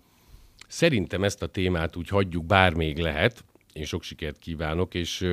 Szerintem 0.69 1.25
ezt 1.25 1.43
a 1.43 1.47
témát 1.47 1.97
úgy 1.97 2.09
hagyjuk, 2.09 2.45
bár 2.45 2.75
még 2.75 2.99
lehet. 2.99 3.45
Én 3.73 3.85
sok 3.85 4.03
sikert 4.03 4.39
kívánok, 4.39 4.95
és 4.95 5.27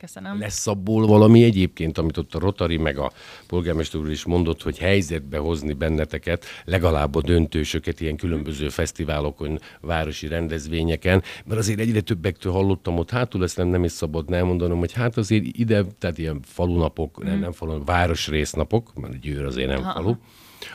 Köszönöm. 0.00 0.38
Lesz 0.38 0.66
abból 0.66 1.06
valami 1.06 1.44
egyébként, 1.44 1.98
amit 1.98 2.16
ott 2.16 2.34
a 2.34 2.38
Rotary 2.38 2.76
meg 2.76 2.98
a 2.98 3.12
polgármester 3.46 4.00
úr 4.00 4.10
is 4.10 4.24
mondott, 4.24 4.62
hogy 4.62 4.78
helyzetbe 4.78 5.38
hozni 5.38 5.72
benneteket, 5.72 6.44
legalább 6.64 7.14
a 7.14 7.20
döntősöket 7.20 8.00
ilyen 8.00 8.16
különböző 8.16 8.68
fesztiválokon, 8.68 9.58
városi 9.80 10.26
rendezvényeken, 10.26 11.22
mert 11.44 11.60
azért 11.60 11.78
egyre 11.78 12.00
többektől 12.00 12.52
hallottam 12.52 12.98
ott 12.98 13.10
hátul, 13.10 13.42
ezt 13.42 13.56
nem, 13.56 13.68
nem 13.68 13.84
is 13.84 13.92
szabad 13.92 14.28
nem 14.28 14.46
mondanom, 14.46 14.78
hogy 14.78 14.92
hát 14.92 15.16
azért 15.16 15.44
ide, 15.44 15.84
tehát 15.98 16.18
ilyen 16.18 16.40
falunapok, 16.42 17.24
mm. 17.24 17.26
nem, 17.26 17.38
nem 17.38 17.52
falu, 17.52 17.84
városrésznapok, 17.84 18.94
mert 18.94 19.20
Győr 19.20 19.44
azért 19.44 19.68
nem 19.68 19.78
Aha. 19.78 19.92
falu, 19.92 20.14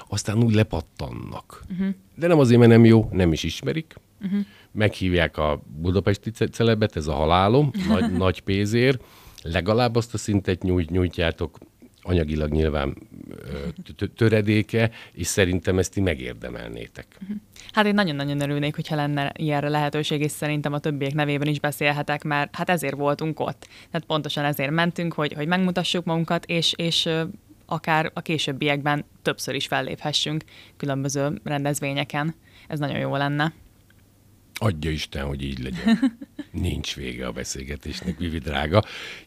aztán 0.08 0.44
úgy 0.44 0.54
lepattannak. 0.54 1.64
Uh-huh. 1.72 1.88
De 2.16 2.28
nem 2.28 2.40
azért, 2.40 2.60
mert 2.60 2.72
nem 2.72 2.86
jó, 2.86 3.10
nem 3.12 3.34
is 3.34 3.44
ismerik, 3.44 3.96
uh-huh. 4.22 4.40
Meghívják 4.72 5.38
a 5.38 5.62
budapesti 5.82 6.30
celebet, 6.30 6.96
ez 6.96 7.08
a 7.08 7.14
halálom, 7.14 7.72
nagy, 7.88 8.12
nagy 8.26 8.42
pénzért, 8.42 9.04
legalább 9.44 9.96
azt 9.96 10.14
a 10.14 10.18
szintet 10.18 10.64
nyújt, 10.64 10.90
nyújtjátok, 10.90 11.58
anyagilag 12.02 12.52
nyilván 12.52 12.98
töredéke, 14.16 14.92
és 15.12 15.28
szerintem 15.28 15.80
ezt 15.80 15.94
ti 15.94 16.02
megérdemelnétek. 16.02 17.06
Uh-huh. 17.22 17.38
Hát 17.72 17.86
én 17.86 17.94
nagyon-nagyon 17.94 18.42
örülnék, 18.42 18.76
hogyha 18.76 18.96
lenne 18.96 19.32
ilyenre 19.36 19.70
lehetőség, 19.70 20.22
és 20.22 20.32
szerintem 20.32 20.74
a 20.74 20.80
többiek 20.80 21.14
nevében 21.14 21.48
is 21.48 21.60
beszélhetek, 21.60 22.24
mert 22.24 22.56
hát 22.56 22.70
ezért 22.70 22.96
voltunk 22.96 23.40
ott. 23.40 23.68
Tehát 23.92 24.08
pontosan 24.08 24.46
ezért 24.46 24.72
mentünk, 24.72 25.14
hogy, 25.14 25.34
hogy 25.34 25.48
megmutassuk 25.48 26.06
magunkat, 26.06 26.46
és, 26.46 26.74
és 26.76 27.10
akár 27.66 28.12
a 28.14 28.22
későbbiekben 28.22 29.06
többször 29.22 29.56
is 29.56 29.68
felléphessünk 29.68 30.44
különböző 30.78 31.42
rendezvényeken. 31.44 32.36
Ez 32.68 32.80
nagyon 32.80 33.00
jó 33.00 33.16
lenne. 33.16 33.54
Adja 34.60 34.92
Isten, 34.92 35.26
hogy 35.26 35.44
így 35.44 35.60
legyen. 35.64 36.18
Nincs 36.52 36.96
vége 36.96 37.28
a 37.28 37.32
beszélgetésnek, 37.32 38.18
Vivi 38.18 38.38
drága. 38.38 38.84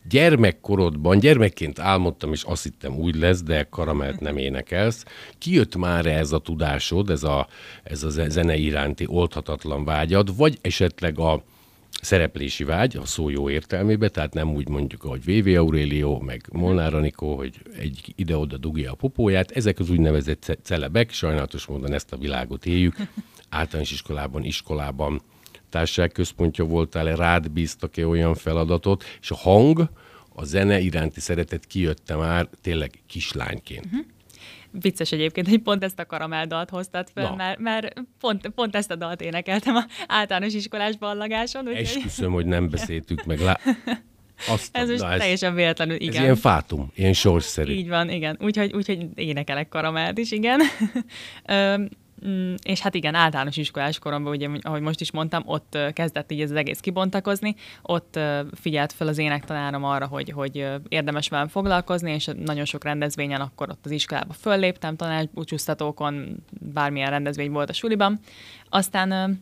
Gyermekkorodban, 0.09 1.19
gyermekként 1.19 1.79
álmodtam, 1.79 2.33
és 2.33 2.43
azt 2.43 2.63
hittem 2.63 2.97
úgy 2.97 3.17
lesz, 3.17 3.43
de 3.43 3.67
karamelt 3.71 4.21
nem 4.21 4.37
énekelsz. 4.37 5.05
Kijött 5.39 5.77
már 5.77 6.07
ez 6.07 6.33
a 6.33 6.39
tudásod, 6.39 7.11
ez 7.11 7.23
a, 7.23 7.49
ez 7.83 8.03
a 8.03 8.29
zene 8.29 8.57
iránti 8.57 9.05
oldhatatlan 9.09 9.85
vágyad, 9.85 10.37
vagy 10.37 10.59
esetleg 10.61 11.19
a 11.19 11.43
szereplési 12.01 12.65
vágy, 12.65 12.97
a 12.97 13.07
szó 13.07 13.29
jó 13.29 13.51
értelmében, 13.51 14.13
tehát 14.13 14.35
nem 14.35 14.55
úgy 14.55 14.69
mondjuk, 14.69 15.05
ahogy 15.05 15.25
VV 15.25 15.59
Aurelio, 15.59 16.19
meg 16.19 16.43
Molnár 16.53 16.95
Anikó, 16.95 17.37
hogy 17.37 17.55
egy 17.79 18.13
ide-oda 18.17 18.57
dugja 18.57 18.93
a 18.93 18.95
popóját. 18.95 19.51
Ezek 19.51 19.79
az 19.79 19.91
úgynevezett 19.91 20.59
celebek, 20.63 21.13
sajnálatos 21.13 21.67
módon 21.67 21.93
ezt 21.93 22.13
a 22.13 22.17
világot 22.17 22.67
éljük. 22.67 22.97
Általános 23.53 23.93
iskolában, 23.93 24.45
iskolában 24.45 25.23
társaságközpontja 25.69 26.65
voltál, 26.65 27.17
rád 27.17 27.51
bíztak-e 27.51 28.07
olyan 28.07 28.35
feladatot, 28.35 29.05
és 29.21 29.31
a 29.31 29.37
hang, 29.37 29.91
a 30.35 30.45
zene 30.45 30.81
iránti 30.81 31.21
szeretet 31.21 31.67
kijött 31.67 32.17
már 32.17 32.49
tényleg 32.61 32.91
kislányként. 33.07 33.85
Uh-huh. 33.85 34.01
Vicces 34.71 35.13
egyébként, 35.13 35.49
hogy 35.49 35.59
pont 35.59 35.85
ezt 35.85 35.99
a 35.99 36.07
karameldalt 36.07 36.71
hoztad 36.71 37.09
fel, 37.15 37.29
Na. 37.29 37.35
mert, 37.35 37.59
mert 37.59 38.03
pont, 38.21 38.49
pont 38.49 38.77
ezt 38.77 38.91
a 38.91 38.97
dalt 38.97 39.21
énekeltem 39.21 39.75
a 39.75 39.85
általános 40.07 40.55
iskolás 40.55 40.97
ballagáson. 40.97 41.69
Úgy 41.69 41.77
Esküszöm, 41.77 42.33
hogy 42.33 42.47
nem 42.47 42.69
beszéltük 42.69 43.25
meg. 43.25 43.41
Lá... 43.41 43.59
Azt 44.49 44.77
ez 44.77 44.89
most 44.89 45.19
teljesen 45.19 45.55
véletlenül, 45.55 45.95
igen. 45.95 46.15
Ez 46.15 46.23
ilyen 46.23 46.37
fátum, 46.37 46.93
ilyen 46.95 47.13
sorszerű. 47.13 47.73
Így 47.73 47.89
van, 47.89 48.11
igen. 48.11 48.39
Úgyhogy, 48.41 48.73
úgyhogy 48.73 49.07
énekelek 49.15 49.69
karamelt 49.69 50.19
is, 50.19 50.31
igen. 50.31 50.61
Mm, 52.27 52.55
és 52.63 52.81
hát 52.81 52.95
igen, 52.95 53.15
általános 53.15 53.57
iskolás 53.57 53.99
koromban, 53.99 54.33
ugye, 54.33 54.49
ahogy 54.61 54.81
most 54.81 55.01
is 55.01 55.11
mondtam, 55.11 55.43
ott 55.47 55.79
kezdett 55.93 56.33
így 56.33 56.41
ez 56.41 56.51
az 56.51 56.57
egész 56.57 56.81
kibontakozni, 56.81 57.55
ott 57.83 58.19
figyelt 58.55 58.93
fel 58.93 59.07
az 59.09 59.19
énektanárom 59.19 59.85
arra, 59.85 60.07
hogy, 60.07 60.31
hogy 60.31 60.67
érdemes 60.89 61.29
velem 61.29 61.49
foglalkozni, 61.49 62.13
és 62.13 62.31
nagyon 62.45 62.65
sok 62.65 62.85
rendezvényen 62.85 63.41
akkor 63.41 63.71
ott 63.71 63.85
az 63.85 63.91
iskolába 63.91 64.33
fölléptem, 64.33 64.97
tanácsbúcsúztatókon, 64.97 66.45
bármilyen 66.51 67.11
rendezvény 67.11 67.51
volt 67.51 67.71
a 67.71 67.73
suliban. 67.73 68.21
Aztán 68.69 69.41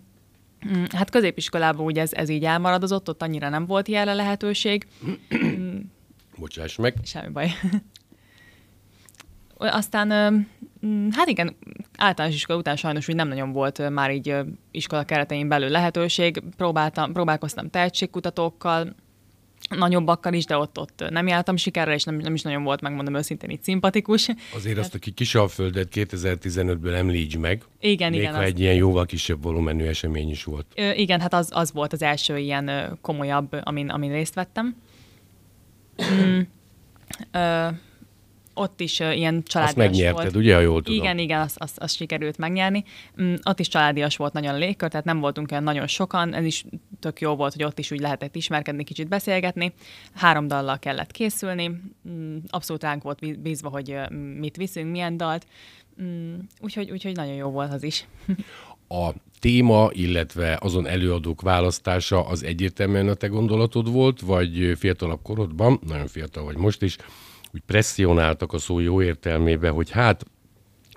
mm, 0.69 0.85
Hát 0.89 1.11
középiskolában 1.11 1.87
ugye 1.87 2.01
ez, 2.01 2.13
ez 2.13 2.29
így 2.29 2.45
elmaradozott, 2.45 3.09
ott 3.09 3.23
annyira 3.23 3.49
nem 3.49 3.67
volt 3.67 3.89
ilyen 3.89 4.15
lehetőség. 4.17 4.87
Bocsáss 6.39 6.77
meg. 6.77 6.95
Semmi 7.05 7.33
baj. 7.33 7.51
Aztán, 9.57 10.47
hát 11.11 11.29
igen, 11.29 11.57
általános 11.97 12.37
iskola 12.37 12.59
után 12.59 12.77
sajnos 12.77 13.09
úgy 13.09 13.15
nem 13.15 13.29
nagyon 13.29 13.53
volt 13.53 13.91
már 13.91 14.11
így 14.11 14.35
iskola 14.71 15.05
keretein 15.05 15.49
belül 15.49 15.69
lehetőség. 15.69 16.43
Próbáltam, 16.57 17.13
próbálkoztam 17.13 17.71
tehetségkutatókkal, 17.71 18.95
nagyobbakkal 19.69 20.33
is, 20.33 20.45
de 20.45 20.57
ott, 20.57 20.79
ott 20.79 21.05
nem 21.11 21.27
jártam 21.27 21.57
sikerrel, 21.57 21.95
és 21.95 22.05
nem, 22.05 22.17
nem 22.17 22.35
is 22.35 22.43
nagyon 22.43 22.63
volt, 22.63 22.81
megmondom 22.81 23.15
őszintén, 23.15 23.51
így 23.51 23.63
szimpatikus. 23.63 24.29
Azért 24.55 24.79
azt, 24.79 24.95
aki 24.95 25.11
Kisalföldet 25.11 25.89
2015-ből 25.95 26.95
említs 26.95 27.39
meg. 27.39 27.63
Igen, 27.81 28.11
még 28.11 28.21
igen. 28.21 28.35
ha 28.35 28.41
az... 28.41 28.47
egy 28.47 28.61
ilyen 28.61 28.75
jóval 28.75 29.07
kisebb 29.07 29.43
volumenű 29.43 29.85
esemény 29.85 30.31
is 30.31 30.45
volt. 30.45 30.67
Ö, 30.75 30.91
igen, 30.91 31.21
hát 31.21 31.35
az, 31.35 31.49
az 31.53 31.73
volt 31.73 31.93
az 31.93 32.03
első 32.03 32.39
ilyen 32.39 32.99
komolyabb, 33.01 33.57
amin, 33.63 33.89
amin 33.89 34.13
részt 34.13 34.35
vettem. 34.35 34.77
Mm. 36.13 36.41
Ö, 37.33 37.69
ott 38.55 38.81
is 38.81 38.99
uh, 38.99 39.17
ilyen 39.17 39.43
családias 39.43 39.77
azt 39.77 39.93
megnyerted, 39.93 40.23
volt. 40.23 40.37
ugye, 40.37 40.55
ha 40.55 40.61
jól 40.61 40.83
tudom? 40.83 41.01
Igen, 41.01 41.19
igen, 41.19 41.41
azt, 41.41 41.57
azt, 41.59 41.79
azt 41.79 41.97
sikerült 41.97 42.39
megnyerni. 42.39 42.85
Mm, 43.23 43.35
ott 43.43 43.61
is 43.61 43.69
családias 43.69 44.17
volt 44.17 44.33
nagyon 44.33 44.55
a 44.55 44.59
légkör, 44.59 44.89
tehát 44.89 45.07
nem 45.07 45.21
voltunk 45.21 45.51
olyan 45.51 45.63
nagyon 45.63 45.87
sokan, 45.87 46.35
ez 46.35 46.45
is 46.45 46.65
tök 47.01 47.21
jó 47.21 47.35
volt, 47.37 47.53
hogy 47.53 47.65
ott 47.65 47.79
is 47.79 47.91
úgy 47.91 48.01
lehetett 48.01 48.37
ismerkedni, 48.37 48.85
kicsit 48.85 49.09
beszélgetni. 49.09 49.73
Három 50.15 50.49
dallal 50.49 50.79
kellett 50.79 51.11
készülni, 51.11 51.81
mm, 52.09 52.37
abszolút 52.49 52.83
ránk 52.83 53.03
volt 53.03 53.41
bízva, 53.41 53.69
hogy 53.69 53.97
mit 54.39 54.57
viszünk, 54.57 54.91
milyen 54.91 55.17
dalt, 55.17 55.47
mm, 56.03 56.35
úgyhogy, 56.61 56.91
úgyhogy 56.91 57.17
nagyon 57.17 57.35
jó 57.35 57.51
volt 57.51 57.73
az 57.73 57.83
is. 57.83 58.07
a 58.89 59.11
téma, 59.39 59.89
illetve 59.93 60.59
azon 60.61 60.87
előadók 60.87 61.41
választása 61.41 62.27
az 62.27 62.45
egyértelműen 62.45 63.09
a 63.09 63.15
te 63.15 63.27
gondolatod 63.27 63.93
volt, 63.93 64.21
vagy 64.21 64.73
fiatalabb 64.79 65.23
korodban, 65.23 65.81
nagyon 65.87 66.07
fiatal 66.07 66.45
vagy 66.45 66.57
most 66.57 66.83
is, 66.83 66.97
úgy 67.53 67.63
presszionáltak 67.67 68.53
a 68.53 68.59
szó 68.59 68.79
jó 68.79 69.03
értelmébe, 69.03 69.69
hogy 69.69 69.91
hát 69.91 70.25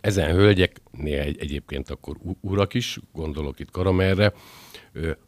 ezen 0.01 0.31
hölgyek, 0.31 0.81
néha 0.91 1.24
egy, 1.24 1.38
egyébként 1.39 1.89
akkor 1.89 2.17
urak 2.41 2.74
is, 2.74 3.00
gondolok 3.12 3.60
itt 3.60 3.72
Karamerre, 3.72 4.33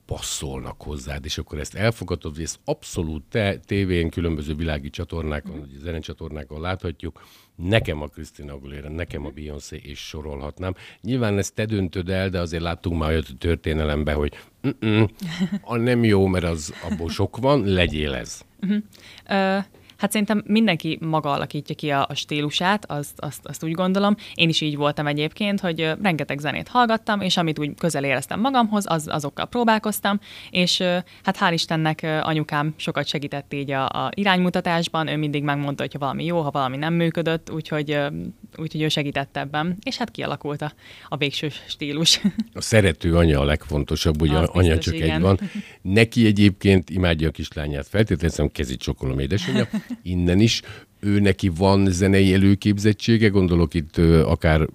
passzolnak 0.06 0.82
hozzád, 0.82 1.26
és 1.26 1.38
akkor 1.38 1.60
ezt 1.60 1.76
elfogadod, 1.76 2.34
hogy 2.36 2.44
ezt 2.44 2.60
abszolút 2.66 3.24
te 3.30 3.58
tévén, 3.58 4.10
különböző 4.10 4.56
világi 4.56 4.90
csatornákon, 4.90 5.60
vagy 5.60 5.70
zenecsatornákon 5.84 6.62
láthatjuk, 6.62 7.22
nekem 7.56 8.02
a 8.02 8.08
Krisztina 8.08 8.54
Aguilera, 8.54 8.90
nekem 8.90 9.26
a 9.26 9.30
Beyoncé, 9.30 9.82
és 9.84 10.00
sorolhatnám. 10.00 10.76
Nyilván 11.02 11.38
ezt 11.38 11.54
te 11.54 11.66
döntöd 11.66 12.10
el, 12.10 12.30
de 12.30 12.40
azért 12.40 12.64
láttunk 12.64 13.00
már 13.00 13.10
olyat 13.10 13.28
a 13.30 13.38
történelemben, 13.38 14.16
hogy 14.16 14.34
a 15.62 15.76
nem 15.76 16.04
jó, 16.04 16.26
mert 16.26 16.46
az 16.46 16.74
abból 16.90 17.10
sok 17.10 17.38
van, 17.38 17.66
legyél 17.66 18.14
ez. 18.14 18.42
Uh-huh. 18.62 18.84
Uh, 19.30 19.64
Hát 19.98 20.12
szerintem 20.12 20.44
mindenki 20.46 20.98
maga 21.02 21.32
alakítja 21.32 21.76
ki 21.76 21.90
a, 21.90 22.06
a 22.10 22.14
stílusát, 22.14 22.92
azt, 22.92 23.20
azt, 23.20 23.46
azt 23.46 23.64
úgy 23.64 23.72
gondolom. 23.72 24.16
Én 24.34 24.50
is 24.50 24.62
így 24.62 24.78
voltam 24.78 25.08
egyébként, 25.08 25.60
hogy 25.60 25.92
rengeteg 26.02 26.40
zenét 26.40 26.68
hallgattam, 26.68 27.22
és 27.22 27.38
amit 27.38 27.60
úgy 27.60 27.76
közel 27.78 28.04
éreztem 28.04 28.40
magamhoz, 28.40 28.86
az, 28.88 29.08
azokkal 29.08 29.46
próbálkoztam, 29.46 30.20
és 30.50 30.80
hát 31.24 31.38
hál' 31.40 31.52
Istennek 31.54 32.22
anyukám 32.22 32.74
sokat 32.78 33.08
segített 33.08 33.54
így 33.54 33.72
a, 33.72 33.86
a 33.86 34.12
iránymutatásban, 34.14 35.08
ő 35.08 35.18
mindig 35.18 35.44
megmondta, 35.44 35.84
hogy 35.84 35.94
ha 35.94 36.00
valami 36.00 36.26
jó, 36.26 36.42
ha 36.42 36.52
valami 36.52 36.78
nem 36.78 36.94
működött, 36.94 37.52
úgyhogy, 37.52 37.98
úgyhogy 38.58 38.82
ő 38.82 38.88
segített 38.88 39.38
ebben, 39.38 39.78
és 39.84 39.98
hát 39.98 40.12
kialakult 40.12 40.62
a, 40.62 40.72
a 41.08 41.18
végső 41.18 41.50
stílus. 41.68 42.22
A 42.54 42.62
szerető 42.62 43.16
anya 43.16 43.40
a 43.40 43.44
legfontosabb, 43.44 44.22
ugye 44.22 44.38
az 44.38 44.50
anya 44.52 44.76
biztos, 44.76 44.86
csak 44.86 44.96
igen. 44.96 45.16
egy 45.16 45.22
van. 45.22 45.40
Neki 45.82 46.26
egyébként 46.26 46.90
imádja 46.90 47.28
a 47.28 47.32
kislányát, 47.32 47.88
feltétlenül 47.88 48.52
kezit 48.52 48.80
csokolom 48.80 49.20
édesanyja, 49.20 49.68
innen 50.04 50.40
is. 50.40 50.62
Ő 51.00 51.20
neki 51.20 51.50
van 51.50 51.92
zenei 51.92 52.34
előképzettsége, 52.34 53.28
gondolok 53.28 53.74
itt 53.74 53.98
akár 54.26 54.68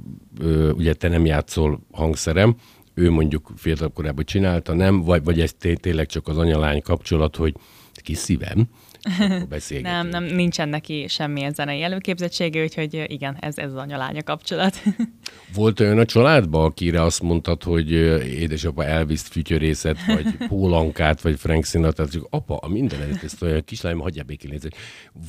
ugye 0.72 0.94
te 0.94 1.08
nem 1.08 1.26
játszol 1.26 1.80
hangszerem, 1.90 2.56
ő 3.00 3.10
mondjuk 3.10 3.50
fiatalabb 3.56 3.92
korában 3.92 4.24
csinálta, 4.24 4.74
nem? 4.74 5.02
Vagy, 5.02 5.24
vagy 5.24 5.40
ez 5.40 5.54
tényleg 5.74 6.06
csak 6.06 6.28
az 6.28 6.38
anyalány 6.38 6.82
kapcsolat, 6.82 7.36
hogy 7.36 7.54
kis 8.02 8.18
szívem, 8.18 8.68
nem, 9.82 10.08
nem, 10.08 10.24
nincsen 10.24 10.68
neki 10.68 11.06
semmilyen 11.08 11.52
zenei 11.52 11.82
előképzettsége, 11.82 12.62
úgyhogy 12.62 13.04
igen, 13.06 13.36
ez, 13.40 13.58
ez 13.58 13.70
az 13.70 13.76
anyalánya 13.76 14.22
kapcsolat. 14.22 14.82
Volt 15.54 15.80
olyan 15.80 15.98
a 15.98 16.04
családban, 16.04 16.64
akire 16.64 17.02
azt 17.02 17.22
mondtad, 17.22 17.62
hogy 17.62 17.90
édesapa 18.22 18.84
Elvis 18.84 19.20
fütyörészet, 19.20 20.04
vagy 20.06 20.36
Pólankát, 20.48 21.20
vagy 21.20 21.38
Frank 21.38 21.64
Sinatra, 21.64 22.08
csak 22.08 22.26
apa, 22.30 22.56
a 22.56 22.68
mindenet, 22.68 23.22
ezt 23.22 23.42
olyan 23.42 23.64
kislányom, 23.64 24.00
hagyja 24.00 24.22
békén 24.22 24.58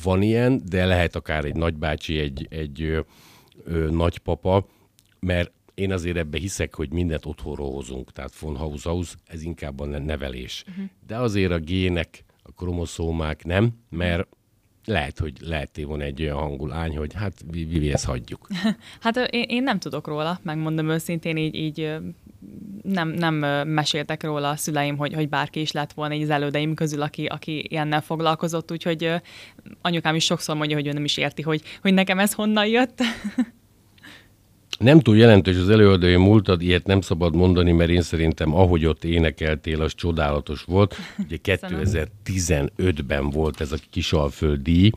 Van 0.02 0.22
ilyen, 0.22 0.62
de 0.68 0.84
lehet 0.84 1.16
akár 1.16 1.44
egy 1.44 1.54
nagybácsi, 1.54 2.18
egy, 2.18 2.46
egy 2.50 2.82
ö, 2.82 3.00
ö, 3.64 3.90
nagypapa, 3.90 4.66
mert 5.20 5.52
én 5.74 5.92
azért 5.92 6.16
ebbe 6.16 6.38
hiszek, 6.38 6.74
hogy 6.74 6.92
mindent 6.92 7.26
otthonról 7.26 7.72
hozunk, 7.72 8.12
tehát 8.12 8.38
von 8.38 8.56
Haus 8.56 8.86
aus, 8.86 9.14
ez 9.26 9.42
inkább 9.42 9.80
a 9.80 9.86
nevelés. 9.86 10.64
Uh-huh. 10.68 10.84
De 11.06 11.16
azért 11.16 11.52
a 11.52 11.58
gének 11.58 12.24
a 12.42 12.52
kromoszómák 12.52 13.44
nem, 13.44 13.70
mert 13.90 14.28
lehet, 14.84 15.18
hogy 15.18 15.32
lehet 15.40 15.80
van 15.82 16.00
egy 16.00 16.22
olyan 16.22 16.36
hangulány, 16.36 16.96
hogy 16.96 17.14
hát 17.14 17.34
Vivi, 17.50 17.92
ezt 17.92 18.04
hagyjuk. 18.04 18.46
Hát 19.00 19.16
én, 19.16 19.44
én 19.48 19.62
nem 19.62 19.78
tudok 19.78 20.06
róla, 20.06 20.40
megmondom 20.42 20.88
őszintén, 20.88 21.36
így, 21.36 21.54
így 21.54 21.96
nem, 22.82 23.08
nem 23.08 23.34
meséltek 23.68 24.22
róla 24.22 24.48
a 24.48 24.56
szüleim, 24.56 24.96
hogy, 24.96 25.14
hogy 25.14 25.28
bárki 25.28 25.60
is 25.60 25.72
lett 25.72 25.92
volna 25.92 26.14
egy 26.14 26.22
az 26.22 26.30
elődeim 26.30 26.74
közül, 26.74 27.02
aki, 27.02 27.26
aki 27.26 27.66
ilyennel 27.68 28.00
foglalkozott, 28.00 28.72
úgyhogy 28.72 29.10
anyukám 29.80 30.14
is 30.14 30.24
sokszor 30.24 30.56
mondja, 30.56 30.76
hogy 30.76 30.86
ő 30.86 30.92
nem 30.92 31.04
is 31.04 31.16
érti, 31.16 31.42
hogy, 31.42 31.62
hogy 31.82 31.94
nekem 31.94 32.18
ez 32.18 32.32
honnan 32.32 32.66
jött. 32.66 33.00
Nem 34.78 35.00
túl 35.00 35.16
jelentős 35.16 35.56
az 35.56 35.68
előadói 35.68 36.16
múltad, 36.16 36.62
ilyet 36.62 36.86
nem 36.86 37.00
szabad 37.00 37.34
mondani, 37.34 37.72
mert 37.72 37.90
én 37.90 38.02
szerintem 38.02 38.54
ahogy 38.54 38.86
ott 38.86 39.04
énekeltél, 39.04 39.82
az 39.82 39.94
csodálatos 39.94 40.62
volt. 40.62 40.96
Ugye 41.18 41.36
2015-ben 41.44 43.30
volt 43.30 43.60
ez 43.60 43.72
a 43.72 43.76
Kisalföld 43.90 44.62
díj, 44.62 44.90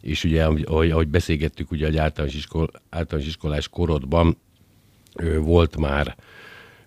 és 0.00 0.24
ugye, 0.24 0.44
ahogy, 0.44 0.90
ahogy 0.90 1.08
beszélgettük, 1.08 1.70
ugye, 1.70 1.86
hogy 1.86 1.96
általános, 1.96 2.34
iskol, 2.36 2.70
általános 2.90 3.28
iskolás 3.28 3.68
korodban 3.68 4.36
ö, 5.14 5.38
volt 5.38 5.76
már 5.76 6.16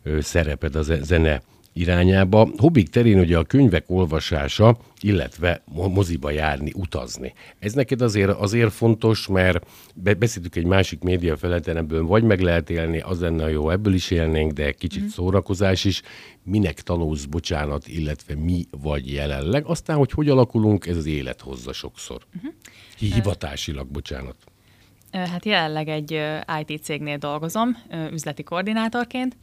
ö, 0.03 0.21
szereped 0.21 0.75
a 0.75 0.81
zene 0.81 1.41
irányába. 1.73 2.49
Hobbik 2.57 2.89
terén 2.89 3.19
ugye 3.19 3.37
a 3.37 3.43
könyvek 3.43 3.83
olvasása, 3.87 4.77
illetve 5.01 5.63
moziba 5.73 6.31
járni, 6.31 6.71
utazni. 6.75 7.33
Ez 7.59 7.73
neked 7.73 8.01
azért, 8.01 8.29
azért 8.29 8.71
fontos, 8.71 9.27
mert 9.27 9.65
beszéltük 9.95 10.55
egy 10.55 10.65
másik 10.65 11.01
média 11.01 11.37
feleten, 11.37 11.77
ebből 11.77 12.05
vagy 12.05 12.23
meg 12.23 12.39
lehet 12.39 12.69
élni, 12.69 12.99
az 12.99 13.19
lenne 13.19 13.49
jó, 13.49 13.69
ebből 13.69 13.93
is 13.93 14.11
élnénk, 14.11 14.51
de 14.51 14.71
kicsit 14.71 15.03
mm. 15.03 15.07
szórakozás 15.07 15.85
is. 15.85 16.01
Minek 16.43 16.81
tanulsz, 16.81 17.25
bocsánat, 17.25 17.87
illetve 17.87 18.35
mi 18.35 18.65
vagy 18.81 19.11
jelenleg. 19.11 19.65
Aztán, 19.65 19.97
hogy 19.97 20.11
hogy 20.11 20.29
alakulunk, 20.29 20.85
ez 20.85 20.97
az 20.97 21.05
élet 21.05 21.41
hozza 21.41 21.73
sokszor. 21.73 22.21
Uh-huh. 22.35 22.53
Hivatásilag, 22.97 23.87
bocsánat. 23.87 24.35
Hát 25.11 25.45
jelenleg 25.45 25.87
egy 25.87 26.21
IT 26.65 26.83
cégnél 26.83 27.17
dolgozom, 27.17 27.77
üzleti 28.11 28.43
koordinátorként, 28.43 29.37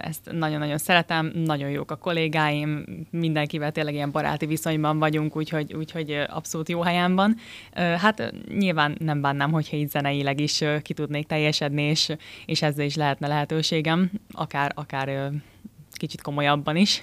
ezt 0.00 0.30
nagyon-nagyon 0.32 0.78
szeretem, 0.78 1.32
nagyon 1.34 1.70
jók 1.70 1.90
a 1.90 1.96
kollégáim, 1.96 2.84
mindenkivel 3.10 3.72
tényleg 3.72 3.94
ilyen 3.94 4.10
baráti 4.10 4.46
viszonyban 4.46 4.98
vagyunk, 4.98 5.36
úgyhogy, 5.36 5.74
úgyhogy 5.74 6.10
abszolút 6.28 6.68
jó 6.68 6.80
helyen 6.80 7.14
van. 7.14 7.36
Hát 7.72 8.32
nyilván 8.58 8.96
nem 8.98 9.20
bánnám, 9.20 9.50
hogyha 9.50 9.76
így 9.76 9.90
zeneileg 9.90 10.40
is 10.40 10.64
ki 10.82 10.94
tudnék 10.94 11.26
teljesedni, 11.26 11.82
és, 11.82 12.12
és 12.46 12.62
ezzel 12.62 12.84
is 12.84 12.96
lehetne 12.96 13.26
lehetőségem, 13.26 14.10
akár, 14.30 14.72
akár 14.74 15.32
kicsit 15.92 16.22
komolyabban 16.22 16.76
is 16.76 17.02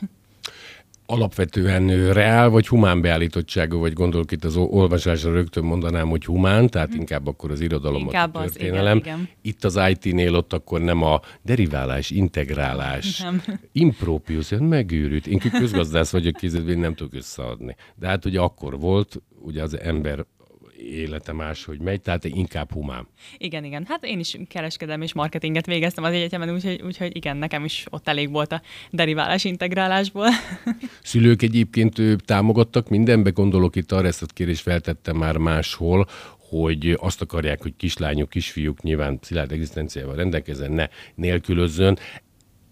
alapvetően 1.10 2.14
reál 2.14 2.50
vagy 2.50 2.68
humán 2.68 3.02
beállítottságú, 3.02 3.80
vagy 3.80 3.94
gondolok 3.94 4.32
itt 4.32 4.44
az 4.44 4.56
olvasásra 4.56 5.32
rögtön 5.32 5.64
mondanám, 5.64 6.10
hogy 6.10 6.26
humán, 6.26 6.70
tehát 6.70 6.90
hmm. 6.90 7.00
inkább 7.00 7.28
akkor 7.28 7.52
az 7.52 7.60
irodalom, 7.60 8.02
inkább 8.02 8.36
a 8.36 8.40
történelem. 8.40 8.98
Az, 8.98 9.04
igen, 9.06 9.16
igen. 9.18 9.30
Itt 9.42 9.64
az 9.64 9.80
IT-nél 9.90 10.36
ott 10.36 10.54
akkor 10.54 10.82
nem 10.82 11.04
a 11.04 11.22
deriválás, 11.42 12.10
integrálás, 12.10 13.20
nem. 13.20 13.42
impropius, 13.72 14.50
megőrült. 14.60 15.28
Én 15.28 15.40
közgazdász 15.40 16.12
vagyok, 16.12 16.36
kézedben 16.36 16.80
nem 16.80 16.96
tudok 16.96 17.14
összeadni. 17.14 17.76
De 17.96 18.08
hát 18.08 18.26
ugye 18.26 18.40
akkor 18.40 18.80
volt, 18.80 19.22
ugye 19.42 19.62
az 19.62 19.80
ember 19.80 20.26
élete 20.88 21.34
máshogy 21.34 21.80
megy, 21.80 22.02
tehát 22.02 22.26
inkább 22.26 22.72
humán. 22.72 23.08
Igen, 23.38 23.64
igen. 23.64 23.86
Hát 23.88 24.04
én 24.04 24.20
is 24.20 24.38
kereskedelmi 24.48 25.04
és 25.04 25.14
marketinget 25.14 25.66
végeztem 25.66 26.04
az 26.04 26.14
egyetemen, 26.14 26.54
úgyhogy, 26.54 26.82
úgyhogy 26.82 27.16
igen, 27.16 27.38
nekem 27.38 27.66
is 27.66 27.86
ott 27.90 28.08
elég 28.08 28.32
volt 28.32 28.52
a 28.52 28.62
deriválás 28.92 29.44
integrálásból. 29.44 30.28
Szülők 31.02 31.42
egyébként 31.42 32.02
támogattak 32.26 32.90
mindenbe, 32.90 33.30
gondolok 33.30 33.76
itt 33.76 33.92
arra, 33.92 34.08
ezt 34.08 34.22
a 34.22 34.26
kérdést 34.34 34.62
feltettem 34.62 35.16
már 35.16 35.38
máshol, 35.38 36.08
hogy 36.50 36.98
azt 37.00 37.22
akarják, 37.22 37.62
hogy 37.62 37.74
kislányok, 37.78 38.30
kisfiúk 38.30 38.82
nyilván 38.82 39.20
szilárd 39.22 39.52
egzisztenciával 39.52 40.16
rendelkezzen, 40.16 40.72
ne 40.72 40.88
nélkülözzön 41.16 41.98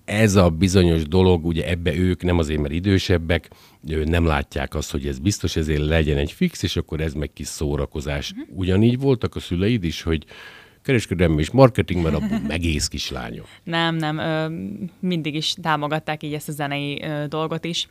ez 0.05 0.35
a 0.35 0.49
bizonyos 0.49 1.03
dolog, 1.03 1.45
ugye 1.45 1.69
ebbe 1.69 1.95
ők 1.95 2.23
nem 2.23 2.37
azért, 2.37 2.61
mert 2.61 2.73
idősebbek, 2.73 3.49
nem 4.05 4.25
látják 4.25 4.75
azt, 4.75 4.91
hogy 4.91 5.07
ez 5.07 5.19
biztos, 5.19 5.55
ezért 5.55 5.85
legyen 5.85 6.17
egy 6.17 6.31
fix, 6.31 6.63
és 6.63 6.75
akkor 6.75 7.01
ez 7.01 7.13
meg 7.13 7.33
kis 7.33 7.47
szórakozás. 7.47 8.31
Uh-huh. 8.31 8.57
Ugyanígy 8.57 8.99
voltak 8.99 9.35
a 9.35 9.39
szüleid 9.39 9.83
is, 9.83 10.01
hogy 10.01 10.25
kereskedelmi 10.81 11.39
és 11.39 11.51
marketing, 11.51 12.03
mert 12.03 12.15
abban 12.15 12.41
megész 12.47 12.87
kislányok. 12.87 13.47
Nem, 13.63 13.95
nem, 13.95 14.21
mindig 14.99 15.35
is 15.35 15.55
támogatták 15.61 16.23
így 16.23 16.33
ezt 16.33 16.49
a 16.49 16.51
zenei 16.51 17.03
dolgot 17.27 17.65
is. 17.65 17.87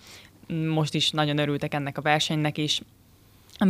Most 0.69 0.95
is 0.95 1.11
nagyon 1.11 1.39
örültek 1.39 1.75
ennek 1.75 1.99
a 1.99 2.03
versenynek 2.03 2.59
is. 2.59 2.81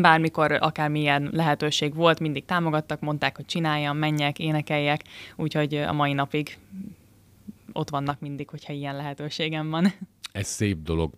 Bármikor 0.00 0.52
akármilyen 0.60 1.28
lehetőség 1.32 1.94
volt, 1.94 2.20
mindig 2.20 2.44
támogattak, 2.44 3.00
mondták, 3.00 3.36
hogy 3.36 3.46
csináljam, 3.46 3.96
menjek, 3.96 4.38
énekeljek, 4.38 5.02
úgyhogy 5.36 5.74
a 5.74 5.92
mai 5.92 6.12
napig 6.12 6.58
ott 7.74 7.90
vannak 7.90 8.20
mindig, 8.20 8.48
hogyha 8.48 8.72
ilyen 8.72 8.96
lehetőségem 8.96 9.70
van. 9.70 9.92
Ez 10.32 10.46
szép 10.46 10.82
dolog. 10.82 11.12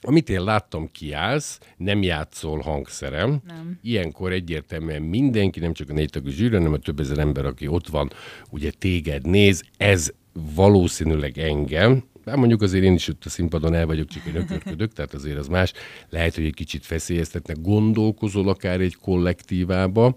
Amit 0.00 0.28
én 0.28 0.42
láttam, 0.42 0.90
kiállsz, 0.92 1.60
nem 1.76 2.02
játszol 2.02 2.60
hangszerem. 2.60 3.40
Nem. 3.46 3.78
Ilyenkor 3.82 4.32
egyértelműen 4.32 5.02
mindenki, 5.02 5.60
nem 5.60 5.72
csak 5.72 5.90
a 5.90 5.92
négy 5.92 6.10
tagú 6.10 6.28
zsűri, 6.28 6.54
hanem 6.54 6.72
a 6.72 6.78
több 6.78 7.00
ezer 7.00 7.18
ember, 7.18 7.44
aki 7.44 7.66
ott 7.66 7.88
van, 7.88 8.10
ugye 8.50 8.70
téged 8.78 9.26
néz, 9.26 9.62
ez 9.76 10.12
valószínűleg 10.54 11.38
engem, 11.38 12.04
bár 12.28 12.36
mondjuk 12.36 12.62
azért 12.62 12.84
én 12.84 12.94
is 12.94 13.08
ott 13.08 13.24
a 13.24 13.28
színpadon 13.28 13.74
el 13.74 13.86
vagyok, 13.86 14.08
csak 14.08 14.26
egy 14.26 14.36
ökörködök, 14.36 14.92
tehát 14.92 15.14
azért 15.14 15.38
az 15.38 15.48
más. 15.48 15.72
Lehet, 16.08 16.34
hogy 16.34 16.44
egy 16.44 16.54
kicsit 16.54 16.86
feszélyeztetnek, 16.86 17.60
gondolkozol 17.60 18.48
akár 18.48 18.80
egy 18.80 18.96
kollektívába, 18.96 20.16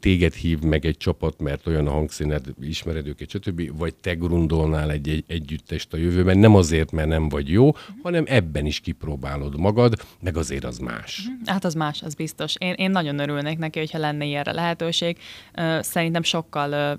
téged 0.00 0.34
hív 0.34 0.60
meg 0.60 0.84
egy 0.84 0.96
csapat, 0.96 1.40
mert 1.40 1.66
olyan 1.66 1.86
a 1.86 1.90
hangszíned, 1.90 2.46
ismered 2.60 3.06
őket, 3.06 3.30
stb., 3.30 3.78
vagy 3.78 3.94
te 3.94 4.14
grundolnál 4.14 4.90
egy, 4.90 5.08
egy 5.08 5.24
együttest 5.26 5.92
a 5.92 5.96
jövőben, 5.96 6.38
nem 6.38 6.54
azért, 6.54 6.92
mert 6.92 7.08
nem 7.08 7.28
vagy 7.28 7.48
jó, 7.48 7.72
hanem 8.02 8.24
ebben 8.26 8.66
is 8.66 8.80
kipróbálod 8.80 9.58
magad, 9.58 9.94
meg 10.20 10.36
azért 10.36 10.64
az 10.64 10.78
más. 10.78 11.22
Mhm. 11.26 11.34
Hát 11.44 11.64
az 11.64 11.74
más, 11.74 12.02
az 12.02 12.14
biztos. 12.14 12.54
Én, 12.58 12.72
én 12.72 12.90
nagyon 12.90 13.18
örülnék 13.18 13.58
neki, 13.58 13.78
hogyha 13.78 13.98
lenne 13.98 14.24
ilyenre 14.24 14.52
lehetőség. 14.52 15.18
Szerintem 15.80 16.22
sokkal 16.22 16.98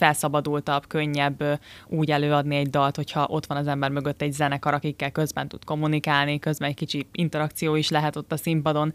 felszabadultabb, 0.00 0.86
könnyebb 0.86 1.60
úgy 1.86 2.10
előadni 2.10 2.56
egy 2.56 2.70
dalt, 2.70 2.96
hogyha 2.96 3.26
ott 3.28 3.46
van 3.46 3.56
az 3.56 3.66
ember 3.66 3.90
mögött 3.90 4.22
egy 4.22 4.32
zenekar, 4.32 4.74
akikkel 4.74 5.10
közben 5.10 5.48
tud 5.48 5.64
kommunikálni, 5.64 6.38
közben 6.38 6.68
egy 6.68 6.74
kicsi 6.74 7.06
interakció 7.12 7.74
is 7.74 7.88
lehet 7.90 8.16
ott 8.16 8.32
a 8.32 8.36
színpadon. 8.36 8.92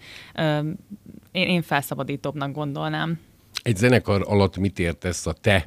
Én, 1.31 1.47
én 1.47 1.61
felszabadítóbbnak 1.61 2.51
gondolnám. 2.51 3.19
Egy 3.63 3.77
zenekar 3.77 4.23
alatt 4.27 4.57
mit 4.57 4.79
értesz 4.79 5.25
a 5.25 5.33
te 5.33 5.65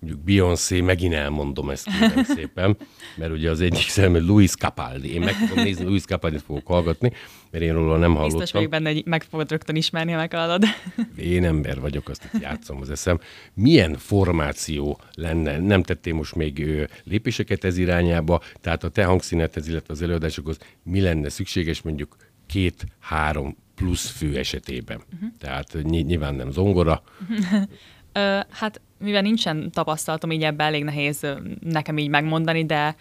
mondjuk 0.00 0.24
Beyoncé, 0.24 0.80
megint 0.80 1.14
elmondom 1.14 1.70
ezt 1.70 1.88
kérem 1.98 2.24
szépen, 2.36 2.76
mert 3.16 3.32
ugye 3.32 3.50
az 3.50 3.60
egyik 3.60 3.88
szem 3.88 4.26
Luis 4.26 4.50
Capaldi. 4.50 5.14
Én 5.14 5.20
meg 5.20 5.34
fogom 5.34 5.64
nézni, 5.64 5.84
Luis 5.84 6.02
capaldi 6.02 6.38
fogok 6.38 6.66
hallgatni, 6.66 7.12
mert 7.50 7.64
én 7.64 7.72
róla 7.72 7.96
nem 7.96 8.14
hallottam. 8.14 8.38
Biztos 8.38 8.52
vagyok 8.52 8.70
benne, 8.70 8.92
hogy 8.92 9.06
meg 9.06 9.22
fogod 9.22 9.50
rögtön 9.50 9.76
ismerni, 9.76 10.12
ha 10.12 10.18
meghallod. 10.18 10.64
Én 11.16 11.44
ember 11.44 11.80
vagyok, 11.80 12.08
azt 12.08 12.28
itt 12.32 12.40
játszom 12.40 12.80
az 12.80 12.90
eszem. 12.90 13.20
Milyen 13.54 13.96
formáció 13.96 15.00
lenne? 15.14 15.58
Nem 15.58 15.82
tettél 15.82 16.14
most 16.14 16.34
még 16.34 16.88
lépéseket 17.04 17.64
ez 17.64 17.78
irányába, 17.78 18.40
tehát 18.60 18.84
a 18.84 18.88
te 18.88 19.04
hangszínethez, 19.04 19.68
illetve 19.68 19.92
az 19.92 20.02
előadásokhoz 20.02 20.58
mi 20.82 21.00
lenne 21.00 21.28
szükséges 21.28 21.82
mondjuk 21.82 22.16
két-három 22.46 23.56
plusz 23.74 24.10
fő 24.10 24.36
esetében? 24.36 25.02
Uh-huh. 25.14 25.28
Tehát 25.38 25.76
nyilván 25.82 26.34
nem 26.34 26.50
zongora. 26.50 27.02
Ö, 28.12 28.38
hát 28.50 28.80
mivel 29.00 29.22
nincsen 29.22 29.70
tapasztalatom, 29.70 30.30
így 30.30 30.42
ebben 30.42 30.66
elég 30.66 30.84
nehéz 30.84 31.26
nekem 31.60 31.98
így 31.98 32.08
megmondani, 32.08 32.64
de 32.64 32.96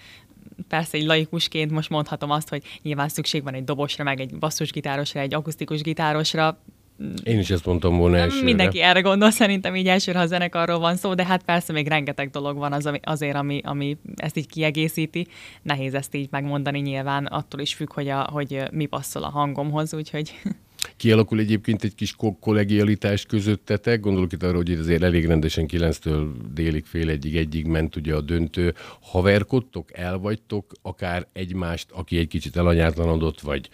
persze 0.67 0.97
egy 0.97 1.05
laikusként 1.05 1.71
most 1.71 1.89
mondhatom 1.89 2.31
azt, 2.31 2.49
hogy 2.49 2.63
nyilván 2.81 3.09
szükség 3.09 3.43
van 3.43 3.53
egy 3.53 3.63
dobosra, 3.63 4.03
meg 4.03 4.19
egy 4.19 4.38
basszusgitárosra, 4.38 5.19
egy 5.19 5.33
akusztikus 5.33 5.81
gitárosra, 5.81 6.57
én 7.23 7.39
is 7.39 7.49
ezt 7.49 7.65
mondtam 7.65 7.97
volna 7.97 8.17
elsőre. 8.17 8.43
Mindenki 8.43 8.81
erre 8.81 9.01
gondol 9.01 9.31
szerintem 9.31 9.75
így 9.75 9.88
elsőre, 9.88 10.19
ha 10.19 10.25
zenekarról 10.25 10.79
van 10.79 10.95
szó, 10.95 11.13
de 11.13 11.25
hát 11.25 11.43
persze 11.43 11.73
még 11.73 11.88
rengeteg 11.88 12.29
dolog 12.29 12.57
van 12.57 12.73
az, 12.73 12.89
azért, 13.01 13.35
ami, 13.35 13.62
ami 13.63 13.97
ezt 14.15 14.38
így 14.38 14.47
kiegészíti. 14.47 15.27
Nehéz 15.62 15.93
ezt 15.93 16.15
így 16.15 16.27
megmondani 16.31 16.79
nyilván, 16.79 17.25
attól 17.25 17.59
is 17.59 17.73
függ, 17.73 17.93
hogy, 17.93 18.07
a, 18.07 18.29
hogy 18.31 18.63
mi 18.71 18.85
passzol 18.85 19.23
a 19.23 19.29
hangomhoz, 19.29 19.93
úgyhogy... 19.93 20.33
Kialakul 20.97 21.39
egyébként 21.39 21.83
egy 21.83 21.95
kis 21.95 22.15
kollegialitás 22.39 23.25
közöttetek, 23.25 23.99
gondolok 23.99 24.31
itt 24.31 24.43
arra, 24.43 24.55
hogy 24.55 24.69
itt 24.69 24.79
azért 24.79 25.03
elég 25.03 25.25
rendesen 25.25 25.65
9-től 25.71 26.27
délig 26.53 26.85
fél 26.85 27.09
egyig, 27.09 27.35
egyig 27.35 27.65
ment 27.65 27.95
ugye 27.95 28.15
a 28.15 28.21
döntő. 28.21 28.73
Haverkodtok, 29.01 29.97
elvagytok 29.97 30.71
akár 30.81 31.27
egymást, 31.33 31.87
aki 31.91 32.17
egy 32.17 32.27
kicsit 32.27 32.57
elanyátlanodott, 32.57 33.41
vagy 33.41 33.69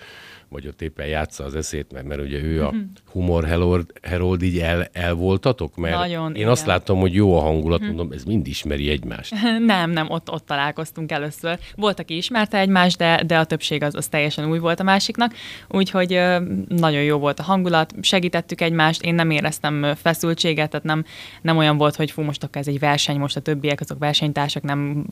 vagy 0.49 0.67
ott 0.67 0.81
éppen 0.81 1.07
játsza 1.07 1.43
az 1.43 1.55
eszét, 1.55 1.91
mert, 1.91 2.05
mert 2.05 2.21
ugye 2.21 2.43
ő 2.43 2.63
a 2.65 2.71
mhm. 2.71 2.81
humor 3.11 3.45
Herold, 3.45 3.85
Herold 4.01 4.41
így 4.41 4.59
el, 4.91 5.13
voltatok? 5.13 5.75
Mert 5.75 5.95
Nagyon, 5.95 6.29
én 6.29 6.35
igen. 6.35 6.49
azt 6.49 6.65
láttam, 6.65 6.99
hogy 6.99 7.13
jó 7.13 7.37
a 7.37 7.41
hangulat, 7.41 7.79
mhm. 7.79 7.87
mondom, 7.87 8.11
ez 8.11 8.23
mind 8.23 8.47
ismeri 8.47 8.89
egymást. 8.89 9.33
Nem, 9.65 9.91
nem, 9.91 10.09
ott, 10.09 10.31
ott 10.31 10.45
találkoztunk 10.45 11.11
először. 11.11 11.59
Volt, 11.75 11.99
aki 11.99 12.15
ismerte 12.15 12.57
egymást, 12.57 12.97
de, 12.97 13.23
de 13.25 13.37
a 13.37 13.43
többség 13.43 13.83
az, 13.83 13.95
az 13.95 14.07
teljesen 14.07 14.49
új 14.49 14.59
volt 14.59 14.79
a 14.79 14.83
másiknak, 14.83 15.33
úgyhogy 15.67 16.19
nagyon 16.67 16.94
jó 17.03 17.17
volt 17.17 17.39
a 17.39 17.43
hangulat, 17.43 17.93
segítettük 18.01 18.61
egymást, 18.61 19.01
én 19.01 19.15
nem 19.15 19.29
éreztem 19.29 19.95
feszültséget, 19.95 20.69
tehát 20.69 20.85
nem, 20.85 21.05
nem 21.41 21.57
olyan 21.57 21.77
volt, 21.77 21.95
hogy 21.95 22.11
fú, 22.11 22.21
most 22.21 22.43
akkor 22.43 22.61
ez 22.61 22.67
egy 22.67 22.79
verseny, 22.79 23.19
most 23.19 23.35
a 23.35 23.39
többiek 23.39 23.81
azok 23.81 23.99
versenytársak, 23.99 24.63
nem 24.63 25.05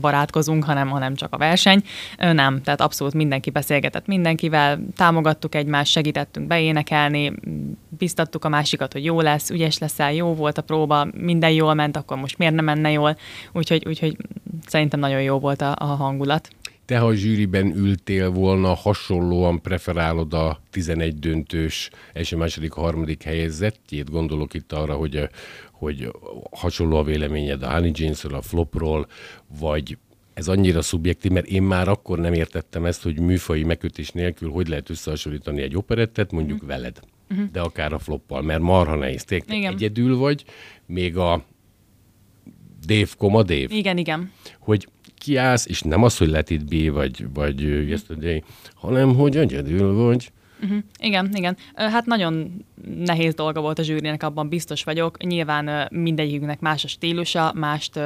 barátkozunk, 0.00 0.64
hanem, 0.64 0.88
hanem 0.88 1.14
csak 1.14 1.34
a 1.34 1.38
verseny. 1.38 1.82
Nem, 2.16 2.62
tehát 2.62 2.80
abszolút 2.80 3.14
mindenki 3.14 3.50
beszélgetett 3.50 4.06
mindenkivel, 4.06 4.80
támogattuk 4.96 5.54
egymást, 5.54 5.92
segítettünk 5.92 6.46
beénekelni, 6.46 7.32
biztattuk 7.88 8.44
a 8.44 8.48
másikat, 8.48 8.92
hogy 8.92 9.04
jó 9.04 9.20
lesz, 9.20 9.50
ügyes 9.50 9.78
leszel, 9.78 10.12
jó 10.12 10.34
volt 10.34 10.58
a 10.58 10.62
próba, 10.62 11.06
minden 11.14 11.50
jól 11.50 11.74
ment, 11.74 11.96
akkor 11.96 12.16
most 12.16 12.38
miért 12.38 12.54
nem 12.54 12.64
menne 12.64 12.90
jól. 12.90 13.16
Úgyhogy, 13.52 13.86
úgyhogy 13.86 14.16
szerintem 14.66 15.00
nagyon 15.00 15.22
jó 15.22 15.38
volt 15.38 15.62
a, 15.62 15.74
a 15.78 15.84
hangulat. 15.84 16.48
Te, 16.90 16.98
ha 16.98 17.06
a 17.06 17.14
zsűriben 17.14 17.76
ültél 17.76 18.30
volna, 18.30 18.74
hasonlóan 18.74 19.62
preferálod 19.62 20.34
a 20.34 20.62
11 20.70 21.18
döntős 21.18 21.90
első, 22.12 22.36
második, 22.36 22.72
harmadik 22.72 23.22
helyezettjét? 23.22 24.10
Gondolok 24.10 24.54
itt 24.54 24.72
arra, 24.72 24.94
hogy, 24.94 25.28
hogy 25.72 26.12
hasonló 26.50 26.96
a 26.96 27.02
véleményed 27.02 27.62
a 27.62 27.72
Honey 27.72 27.92
James-ről, 27.94 28.34
a 28.34 28.42
Flopról, 28.42 29.06
vagy 29.60 29.98
ez 30.34 30.48
annyira 30.48 30.82
szubjektív, 30.82 31.30
mert 31.30 31.46
én 31.46 31.62
már 31.62 31.88
akkor 31.88 32.18
nem 32.18 32.32
értettem 32.32 32.84
ezt, 32.84 33.02
hogy 33.02 33.20
műfai 33.20 33.64
megkötés 33.64 34.10
nélkül 34.10 34.50
hogy 34.50 34.68
lehet 34.68 34.90
összehasonlítani 34.90 35.62
egy 35.62 35.76
operettet, 35.76 36.32
mondjuk 36.32 36.64
mm. 36.64 36.66
veled, 36.66 37.00
mm-hmm. 37.34 37.44
de 37.52 37.60
akár 37.60 37.92
a 37.92 37.98
floppal, 37.98 38.42
mert 38.42 38.60
marha 38.60 38.96
nehéz. 38.96 39.24
Tényleg 39.24 39.72
egyedül 39.72 40.16
vagy, 40.16 40.44
még 40.86 41.16
a 41.16 41.44
Dave, 42.86 43.08
koma 43.16 43.42
Dave. 43.42 43.66
Igen, 43.68 43.98
igen. 43.98 44.32
Hogy 44.58 44.88
kiállsz, 45.20 45.66
és 45.66 45.82
nem 45.82 46.02
az, 46.02 46.16
hogy 46.16 46.28
let 46.28 46.50
it 46.50 46.64
be, 46.64 46.90
vagy, 46.90 47.32
vagy 47.34 47.60
yesterday, 47.88 48.42
hanem 48.74 49.14
hogy 49.14 49.36
egyedül 49.36 49.94
vagy, 49.94 50.32
Uh-huh. 50.62 50.78
Igen, 50.98 51.30
igen. 51.34 51.56
Hát 51.74 52.06
nagyon 52.06 52.64
nehéz 53.04 53.34
dolga 53.34 53.60
volt 53.60 53.78
a 53.78 53.82
zsűrinek, 53.82 54.22
abban 54.22 54.48
biztos 54.48 54.84
vagyok. 54.84 55.22
Nyilván 55.22 55.88
mindegyikünknek 55.90 56.60
más 56.60 56.84
a 56.84 56.88
stílusa, 56.88 57.52
mást 57.54 58.00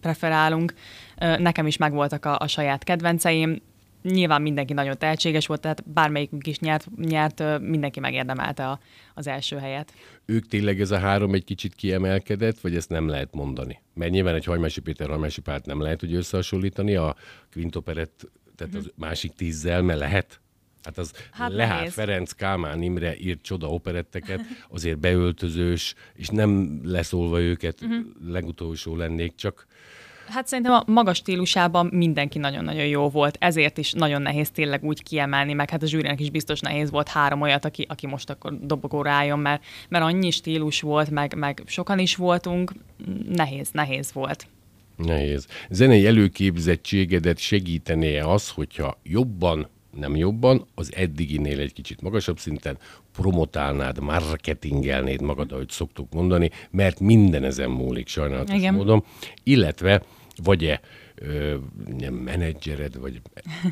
preferálunk. 0.00 0.74
Nekem 1.16 1.66
is 1.66 1.76
megvoltak 1.76 2.24
a, 2.24 2.36
a 2.38 2.46
saját 2.46 2.84
kedvenceim. 2.84 3.60
Nyilván 4.02 4.42
mindenki 4.42 4.72
nagyon 4.72 4.98
tehetséges 4.98 5.46
volt, 5.46 5.60
tehát 5.60 5.90
bármelyikünk 5.90 6.46
is 6.46 6.58
nyert, 6.58 6.88
nyert 6.96 7.60
mindenki 7.60 8.00
megérdemelte 8.00 8.68
a, 8.68 8.80
az 9.14 9.26
első 9.26 9.56
helyet. 9.56 9.92
Ők 10.24 10.46
tényleg 10.46 10.80
ez 10.80 10.90
a 10.90 10.98
három 10.98 11.34
egy 11.34 11.44
kicsit 11.44 11.74
kiemelkedett, 11.74 12.60
vagy 12.60 12.76
ezt 12.76 12.88
nem 12.88 13.08
lehet 13.08 13.34
mondani? 13.34 13.82
Mert 13.94 14.10
nyilván 14.10 14.34
egy 14.34 14.44
Hajmási 14.44 14.80
Péter 14.80 15.08
Hajmási 15.08 15.40
párt 15.40 15.66
nem 15.66 15.80
lehet 15.80 16.00
hogy 16.00 16.14
összehasonlítani, 16.14 16.94
a 16.94 17.16
Quintoperet, 17.52 18.10
tehát 18.56 18.74
az 18.74 18.80
uh-huh. 18.80 18.96
másik 18.96 19.32
tízzel, 19.32 19.82
mert 19.82 19.98
lehet? 19.98 20.40
Hát 20.82 20.98
az 20.98 21.12
hát 21.30 21.52
Lehár 21.52 21.76
nehéz. 21.76 21.92
Ferenc 21.92 22.32
Kálmán 22.32 22.82
Imre 22.82 23.16
írt 23.16 23.42
csoda 23.42 23.68
operetteket, 23.68 24.40
azért 24.70 24.98
beöltözős, 24.98 25.94
és 26.14 26.28
nem 26.28 26.80
leszólva 26.84 27.40
őket, 27.40 27.80
uh-huh. 27.82 28.06
legutolsó 28.24 28.96
lennék, 28.96 29.34
csak 29.34 29.66
Hát 30.28 30.46
szerintem 30.46 30.72
a 30.72 30.82
magas 30.86 31.16
stílusában 31.16 31.86
mindenki 31.92 32.38
nagyon-nagyon 32.38 32.86
jó 32.86 33.08
volt, 33.08 33.36
ezért 33.40 33.78
is 33.78 33.92
nagyon 33.92 34.22
nehéz 34.22 34.50
tényleg 34.50 34.84
úgy 34.84 35.02
kiemelni, 35.02 35.52
meg 35.52 35.70
hát 35.70 35.82
a 35.82 35.86
zsűrinek 35.86 36.20
is 36.20 36.30
biztos 36.30 36.60
nehéz 36.60 36.90
volt 36.90 37.08
három 37.08 37.40
olyat, 37.40 37.64
aki, 37.64 37.86
aki 37.88 38.06
most 38.06 38.30
akkor 38.30 38.58
dobogóra 38.60 39.10
álljon, 39.10 39.38
mert, 39.38 39.64
mert 39.88 40.04
annyi 40.04 40.30
stílus 40.30 40.80
volt, 40.80 41.10
meg, 41.10 41.34
meg 41.34 41.62
sokan 41.66 41.98
is 41.98 42.16
voltunk, 42.16 42.72
nehéz, 43.28 43.68
nehéz 43.72 44.12
volt. 44.12 44.46
Nehéz. 44.96 45.46
Zenei 45.70 46.06
előképzettségedet 46.06 47.38
segítené 47.38 48.18
az, 48.18 48.48
hogyha 48.48 48.98
jobban 49.02 49.68
nem 49.98 50.16
jobban, 50.16 50.66
az 50.74 50.92
eddiginél 50.94 51.60
egy 51.60 51.72
kicsit 51.72 52.00
magasabb 52.00 52.38
szinten 52.38 52.78
promotálnád, 53.12 54.00
marketingelnéd 54.00 55.20
magad, 55.20 55.52
ahogy 55.52 55.68
szoktuk 55.68 56.12
mondani, 56.12 56.50
mert 56.70 57.00
minden 57.00 57.44
ezen 57.44 57.70
múlik 57.70 58.08
sajnálatos 58.08 58.56
Igen. 58.56 58.74
módon, 58.74 59.04
illetve 59.42 60.02
vagy-e 60.42 60.80
ö, 61.14 61.56
menedzsered, 62.10 62.98
vagy 62.98 63.20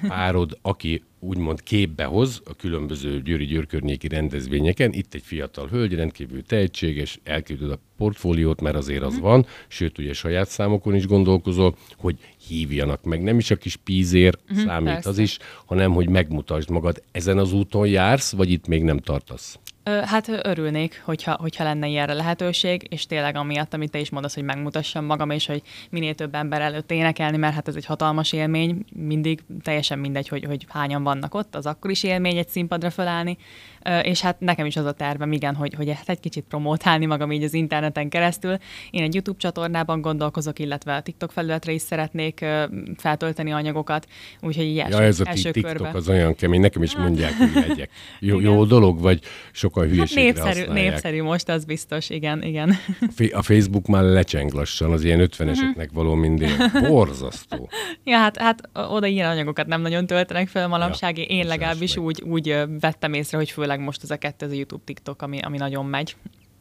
párod, 0.08 0.58
aki 0.62 1.02
úgymond 1.18 1.62
képbe 1.62 2.04
hoz 2.04 2.42
a 2.44 2.54
különböző 2.54 3.22
Győri 3.22 3.44
Győrkörnyéki 3.44 4.08
rendezvényeken. 4.08 4.92
Itt 4.92 5.14
egy 5.14 5.22
fiatal 5.22 5.68
hölgy, 5.68 5.94
rendkívül 5.94 6.42
tehetséges, 6.42 7.20
elküldöd 7.24 7.70
a 7.70 7.78
portfóliót, 7.96 8.60
mert 8.60 8.76
azért 8.76 9.02
az 9.02 9.14
mhm. 9.14 9.22
van, 9.22 9.46
sőt, 9.68 9.98
ugye 9.98 10.12
saját 10.12 10.48
számokon 10.48 10.94
is 10.94 11.06
gondolkozol, 11.06 11.76
hogy 11.96 12.18
hívjanak 12.48 13.04
meg. 13.04 13.22
Nem 13.22 13.38
is 13.38 13.50
a 13.50 13.56
kis 13.56 13.76
pízér 13.76 14.38
uh-huh, 14.48 14.64
számít 14.66 14.92
persze. 14.92 15.08
az 15.08 15.18
is, 15.18 15.38
hanem 15.64 15.92
hogy 15.92 16.08
megmutasd 16.08 16.70
magad. 16.70 17.02
Ezen 17.12 17.38
az 17.38 17.52
úton 17.52 17.86
jársz, 17.86 18.32
vagy 18.32 18.50
itt 18.50 18.66
még 18.66 18.82
nem 18.82 18.98
tartasz? 18.98 19.58
Hát 19.86 20.28
örülnék, 20.28 21.02
hogyha, 21.04 21.36
hogyha 21.40 21.64
lenne 21.64 21.86
ilyenre 21.86 22.12
lehetőség, 22.12 22.86
és 22.88 23.06
tényleg 23.06 23.36
amiatt, 23.36 23.74
amit 23.74 23.90
te 23.90 23.98
is 23.98 24.10
mondasz, 24.10 24.34
hogy 24.34 24.44
megmutassam 24.44 25.04
magam, 25.04 25.30
és 25.30 25.46
hogy 25.46 25.62
minél 25.90 26.14
több 26.14 26.34
ember 26.34 26.60
előtt 26.60 26.90
énekelni, 26.90 27.36
mert 27.36 27.54
hát 27.54 27.68
ez 27.68 27.76
egy 27.76 27.84
hatalmas 27.84 28.32
élmény, 28.32 28.84
mindig 28.92 29.42
teljesen 29.62 29.98
mindegy, 29.98 30.28
hogy, 30.28 30.44
hogy 30.44 30.66
hányan 30.68 31.02
vannak 31.02 31.34
ott, 31.34 31.54
az 31.54 31.66
akkor 31.66 31.90
is 31.90 32.02
élmény 32.02 32.36
egy 32.36 32.48
színpadra 32.48 32.90
felállni, 32.90 33.36
és 34.02 34.20
hát 34.20 34.40
nekem 34.40 34.66
is 34.66 34.76
az 34.76 34.84
a 34.84 34.92
tervem, 34.92 35.32
igen, 35.32 35.54
hogy, 35.54 35.74
hogy 35.74 35.88
ezt 35.88 36.10
egy 36.10 36.20
kicsit 36.20 36.44
promotálni 36.48 37.06
magam 37.06 37.32
így 37.32 37.42
az 37.42 37.54
interneten 37.54 38.08
keresztül. 38.08 38.56
Én 38.90 39.02
egy 39.02 39.14
YouTube 39.14 39.38
csatornában 39.38 40.00
gondolkozok, 40.00 40.58
illetve 40.58 40.94
a 40.94 41.00
TikTok 41.00 41.32
felületre 41.32 41.72
is 41.72 41.82
szeretnék 41.82 42.44
feltölteni 42.96 43.52
anyagokat, 43.52 44.06
úgyhogy 44.40 44.64
így 44.64 44.78
első, 44.78 44.96
ja, 44.96 45.02
ez 45.02 45.20
a 45.20 45.28
első 45.28 45.50
TikTok 45.50 45.76
körbe. 45.76 45.98
az 45.98 46.08
olyan 46.08 46.34
kemény, 46.34 46.60
nekem 46.60 46.82
is 46.82 46.96
mondják, 46.96 47.32
hogy 47.36 47.50
legyek. 47.68 47.90
Jó, 48.20 48.40
jó 48.40 48.64
dolog, 48.64 49.00
vagy 49.00 49.20
sokan 49.52 49.88
hülyeségre 49.88 50.42
hát 50.42 50.54
népszerű, 50.54 50.72
népszerű 50.72 51.22
most, 51.22 51.48
az 51.48 51.64
biztos, 51.64 52.10
igen, 52.10 52.42
igen. 52.42 52.76
A 53.32 53.42
Facebook 53.42 53.86
már 53.86 54.02
lecseng 54.02 54.52
lassan, 54.52 54.92
az 54.92 55.04
ilyen 55.04 55.20
ötveneseknek 55.20 55.90
való 55.92 56.14
mindig. 56.14 56.50
Borzasztó. 56.88 57.68
ja, 58.04 58.18
hát, 58.18 58.36
hát 58.36 58.68
oda 58.72 59.06
ilyen 59.06 59.30
anyagokat 59.30 59.66
nem 59.66 59.80
nagyon 59.80 60.06
töltenek 60.06 60.48
fel 60.48 60.68
manapság. 60.68 61.18
Ja, 61.18 61.24
Én 61.24 61.46
legalábbis 61.46 61.96
úgy, 61.96 62.22
úgy 62.22 62.56
vettem 62.80 63.12
észre, 63.12 63.36
hogy 63.36 63.50
főleg 63.50 63.75
meg 63.76 63.84
most 63.84 64.02
ez 64.02 64.10
a 64.10 64.16
kettő, 64.16 64.46
ez 64.46 64.52
a 64.52 64.54
YouTube, 64.54 64.82
TikTok, 64.84 65.22
ami, 65.22 65.40
ami 65.40 65.56
nagyon 65.56 65.86
megy. 65.86 66.16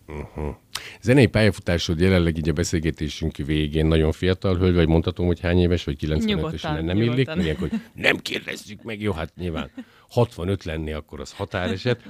Uh-huh. 0.08 0.56
Zenei 1.02 1.28
pályafutásod 1.28 2.00
jelenleg 2.00 2.38
így 2.38 2.50
a 2.50 2.54
beszélgetésünk 2.54 3.36
végén 3.36 3.86
nagyon 3.86 4.12
fiatal 4.12 4.58
hölgy, 4.58 4.76
vagy 4.76 4.88
mondhatom, 4.88 5.26
hogy 5.26 5.40
hány 5.40 5.60
éves, 5.60 5.84
vagy 5.84 5.98
95-ös, 6.02 6.84
nem 6.86 7.02
illik, 7.02 7.28
mondják, 7.28 7.60
hogy 7.60 7.72
nem 7.94 8.18
kérdezzük 8.18 8.84
meg, 8.84 9.02
jó, 9.02 9.12
hát 9.12 9.36
nyilván 9.36 9.72
65 10.10 10.64
lenni, 10.64 10.92
akkor 10.92 11.20
az 11.20 11.34
határeset, 11.34 12.04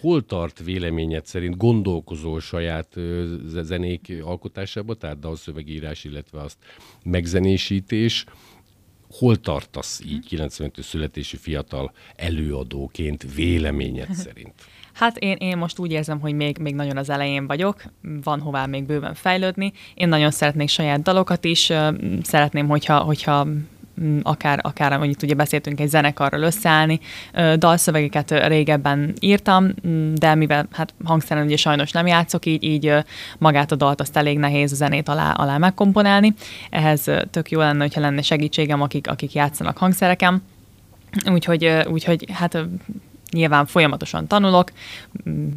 Hol 0.00 0.24
tart 0.24 0.58
véleményed 0.64 1.26
szerint? 1.26 1.56
Gondolkozol 1.56 2.40
saját 2.40 2.96
zenék 3.44 4.12
alkotásába, 4.22 4.94
tehát 4.94 5.18
dalszövegírás, 5.18 6.04
illetve 6.04 6.40
azt 6.40 6.56
megzenésítés, 7.04 8.24
hol 9.10 9.36
tartasz 9.36 10.00
így 10.06 10.26
95 10.26 10.82
születésű 10.82 11.36
fiatal 11.36 11.92
előadóként 12.16 13.34
véleményed 13.34 14.14
szerint? 14.14 14.54
Hát 14.92 15.16
én, 15.16 15.36
én 15.36 15.56
most 15.56 15.78
úgy 15.78 15.90
érzem, 15.90 16.20
hogy 16.20 16.34
még, 16.34 16.58
még 16.58 16.74
nagyon 16.74 16.96
az 16.96 17.10
elején 17.10 17.46
vagyok, 17.46 17.82
van 18.22 18.40
hová 18.40 18.66
még 18.66 18.84
bőven 18.84 19.14
fejlődni. 19.14 19.72
Én 19.94 20.08
nagyon 20.08 20.30
szeretnék 20.30 20.68
saját 20.68 21.02
dalokat 21.02 21.44
is, 21.44 21.72
szeretném, 22.22 22.68
hogyha, 22.68 22.98
hogyha 22.98 23.46
akár, 24.22 24.58
akár 24.62 24.92
annyit 24.92 25.22
ugye 25.22 25.34
beszéltünk 25.34 25.80
egy 25.80 25.88
zenekarral 25.88 26.42
összeállni. 26.42 27.00
Dalszövegeket 27.56 28.46
régebben 28.46 29.14
írtam, 29.20 29.74
mm, 29.86 30.14
de 30.14 30.34
mivel 30.34 30.68
hát 30.72 30.94
hangszeren 31.04 31.44
ugye 31.44 31.56
sajnos 31.56 31.90
nem 31.90 32.06
játszok, 32.06 32.46
így, 32.46 32.64
így 32.64 32.94
magát 33.38 33.72
a 33.72 33.76
dalt 33.76 34.00
azt 34.00 34.16
elég 34.16 34.38
nehéz 34.38 34.72
a 34.72 34.74
zenét 34.74 35.08
alá, 35.08 35.32
alá 35.32 35.58
megkomponálni. 35.58 36.34
Ehhez 36.70 37.10
tök 37.30 37.50
jó 37.50 37.58
lenne, 37.58 37.82
hogyha 37.82 38.00
lenne 38.00 38.22
segítségem, 38.22 38.82
akik, 38.82 39.08
akik 39.08 39.32
játszanak 39.32 39.78
hangszereken. 39.78 40.42
Úgyhogy, 41.30 41.66
úgyhogy 41.90 42.24
hát 42.32 42.58
nyilván 43.30 43.66
folyamatosan 43.66 44.26
tanulok, 44.26 44.70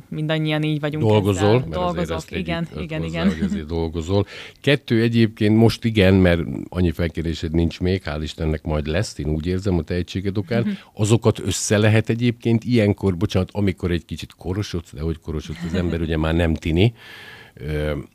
mindannyian 0.10 0.63
így 0.63 0.79
vagyunk. 0.79 1.03
Dolgozol, 1.03 1.55
ezzel. 1.55 1.69
Dolgozok, 1.69 2.31
igen, 2.31 2.67
igen, 2.77 3.01
hozzá, 3.01 3.25
igen. 3.25 3.49
Hogy 3.49 3.65
dolgozol. 3.65 4.25
Kettő 4.62 5.01
egyébként 5.01 5.57
most 5.57 5.86
igen, 5.86 6.13
mert 6.13 6.41
annyi 6.69 6.91
felkérésed 6.91 7.51
nincs 7.51 7.79
még, 7.79 8.01
hál' 8.05 8.19
Istennek 8.21 8.63
majd 8.63 8.88
lesz, 8.88 9.17
én 9.17 9.29
úgy 9.29 9.45
érzem 9.45 9.77
a 9.77 9.81
tehetséged 9.81 10.38
okán. 10.38 10.62
Uh-huh. 10.62 10.77
Azokat 10.93 11.39
össze 11.39 11.77
lehet 11.77 12.10
egyébként 12.10 12.63
ilyenkor, 12.63 13.17
bocsánat, 13.17 13.49
amikor 13.51 13.91
egy 13.91 14.05
kicsit 14.05 14.34
korosodsz, 14.38 14.93
de 14.93 15.01
hogy 15.01 15.19
korosodsz 15.19 15.63
az 15.67 15.73
ember, 15.73 16.01
ugye 16.05 16.17
már 16.17 16.36
nem 16.36 16.53
tini, 16.53 16.93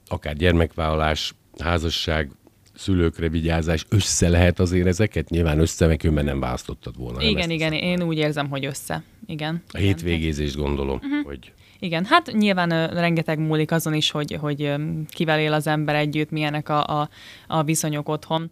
akár 0.08 0.36
gyermekvállalás, 0.36 1.34
házasság, 1.58 2.30
szülőkre 2.76 3.28
vigyázás, 3.28 3.86
össze 3.88 4.28
lehet 4.28 4.60
azért 4.60 4.86
ezeket? 4.86 5.28
Nyilván 5.28 5.58
össze, 5.58 5.86
meg 5.86 6.12
nem 6.12 6.40
választottad 6.40 6.96
volna. 6.96 7.22
Igen, 7.22 7.50
igen, 7.50 7.72
én 7.72 8.02
úgy 8.02 8.18
érzem, 8.18 8.48
hogy 8.48 8.64
össze. 8.64 9.02
Igen. 9.26 9.62
A 9.72 9.76
hétvégézést 9.76 10.56
gondolom, 10.56 10.96
uh-huh. 11.02 11.24
hogy... 11.24 11.52
Igen, 11.78 12.04
hát 12.04 12.32
nyilván 12.32 12.72
uh, 12.72 12.92
rengeteg 12.92 13.38
múlik 13.38 13.70
azon 13.70 13.94
is, 13.94 14.10
hogy, 14.10 14.32
hogy 14.40 14.62
um, 14.62 15.04
kivel 15.08 15.40
él 15.40 15.52
az 15.52 15.66
ember 15.66 15.94
együtt, 15.94 16.30
milyenek 16.30 16.68
a, 16.68 17.00
a, 17.00 17.08
a 17.46 17.62
viszonyok 17.62 18.08
otthon. 18.08 18.50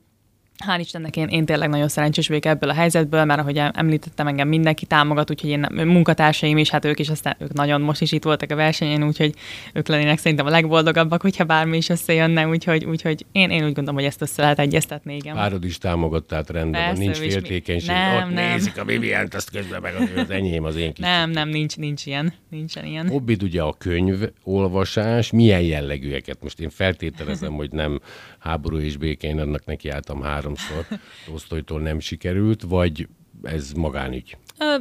Hál' 0.59 0.81
Istennek 0.81 1.17
én, 1.17 1.29
én 1.29 1.45
tényleg 1.45 1.69
nagyon 1.69 1.88
szerencsés 1.88 2.29
vagyok 2.29 2.45
ebből 2.45 2.71
a 2.71 2.75
helyzetből, 2.75 3.25
mert 3.25 3.40
ahogy 3.40 3.61
említettem, 3.73 4.27
engem 4.27 4.49
mindenki 4.49 4.87
támogat, 4.87 5.31
úgyhogy 5.31 5.51
én 5.51 5.67
munkatársaim 5.73 6.59
is, 6.59 6.71
hát 6.71 6.85
ők 6.85 6.99
is 6.99 7.09
aztán 7.09 7.37
ők 7.38 7.53
nagyon 7.53 7.81
most 7.81 8.01
is 8.01 8.12
itt 8.12 8.23
voltak 8.23 8.51
a 8.51 8.55
versenyen, 8.55 9.05
úgyhogy 9.05 9.35
ők 9.73 9.88
lennének 9.88 10.19
szerintem 10.19 10.47
a 10.47 10.51
legboldogabbak, 10.51 11.23
hogyha 11.23 11.45
bármi 11.45 11.77
is 11.77 11.88
összejönne, 11.88 12.49
úgyhogy, 12.49 12.85
úgyhogy 12.85 13.27
én, 13.33 13.51
én 13.51 13.64
úgy 13.64 13.73
gondolom, 13.73 13.95
hogy 13.95 14.05
ezt 14.05 14.23
össze 14.23 14.43
lehet 14.43 14.59
egyeztetni, 14.59 15.14
igen. 15.14 15.35
Párod 15.35 15.64
is 15.64 15.79
támogat, 15.79 16.25
tehát 16.25 16.51
rendben 16.51 16.87
van, 16.87 16.99
nincs 16.99 17.17
féltékenység. 17.17 17.88
Nem, 17.88 18.17
Ott 18.17 18.35
nem. 18.35 18.53
nézik 18.53 18.79
a 18.79 18.85
Vivient, 18.85 19.35
azt 19.35 19.51
közben 19.51 19.81
meg 19.81 19.95
az, 19.95 20.11
az 20.17 20.31
enyém, 20.31 20.64
az 20.64 20.77
én 20.77 20.93
kis. 20.93 21.05
Nem, 21.05 21.31
nem, 21.31 21.49
nincs, 21.49 21.77
nincs 21.77 22.07
ilyen. 22.07 22.33
Nincsen 22.51 22.85
ilyen. 22.85 23.09
Hobbid 23.09 23.43
ugye 23.43 23.62
a 23.62 23.73
könyv 23.79 24.29
olvasás, 24.43 25.31
milyen 25.31 25.61
jellegűeket? 25.61 26.43
Most 26.43 26.61
én 26.61 26.71
feltételezem, 26.71 27.53
hogy 27.53 27.71
nem 27.71 28.01
háború 28.45 28.79
és 28.79 28.97
békén 28.97 29.39
annak 29.39 29.65
nekiálltam 29.65 30.23
háromszor, 30.23 30.87
Tolsztojtól 31.27 31.81
nem 31.81 32.01
sikerült, 32.01 32.63
vagy 32.63 33.09
ez 33.43 33.73
magánügy? 33.73 34.37
Ö, 34.59 34.77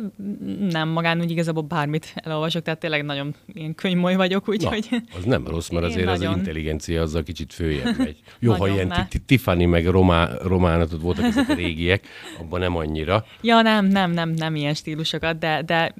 nem, 0.70 0.90
magánügy 0.90 1.32
igazából 1.32 1.64
bármit 1.64 2.14
elolvasok, 2.16 2.64
tehát 2.64 2.80
tényleg 2.80 3.04
nagyon 3.04 3.36
ilyen 3.54 3.76
könyvmoly 3.76 4.16
vagyok, 4.16 4.50
úgyhogy... 4.50 4.90
az 5.18 5.24
nem 5.24 5.48
rossz, 5.48 5.70
mert 5.70 5.86
azért 5.86 6.08
az 6.08 6.20
nagyon... 6.20 6.38
intelligencia 6.38 7.02
azzal 7.02 7.24
kicsit 7.24 7.54
följebb 7.54 7.98
megy. 7.98 8.22
Jó, 8.40 8.54
ha 8.54 8.68
ilyen 8.68 8.94
Tiffany 9.26 9.68
meg 9.68 9.86
románatot 10.42 11.02
voltak 11.02 11.26
ezek 11.26 11.50
a 11.50 11.54
régiek, 11.54 12.08
abban 12.40 12.60
nem 12.60 12.76
annyira. 12.76 13.26
Ja, 13.42 13.62
nem, 13.62 13.86
nem, 13.86 14.12
nem, 14.12 14.30
nem 14.30 14.56
ilyen 14.56 14.74
stílusokat, 14.74 15.38
de, 15.38 15.62
de 15.62 15.94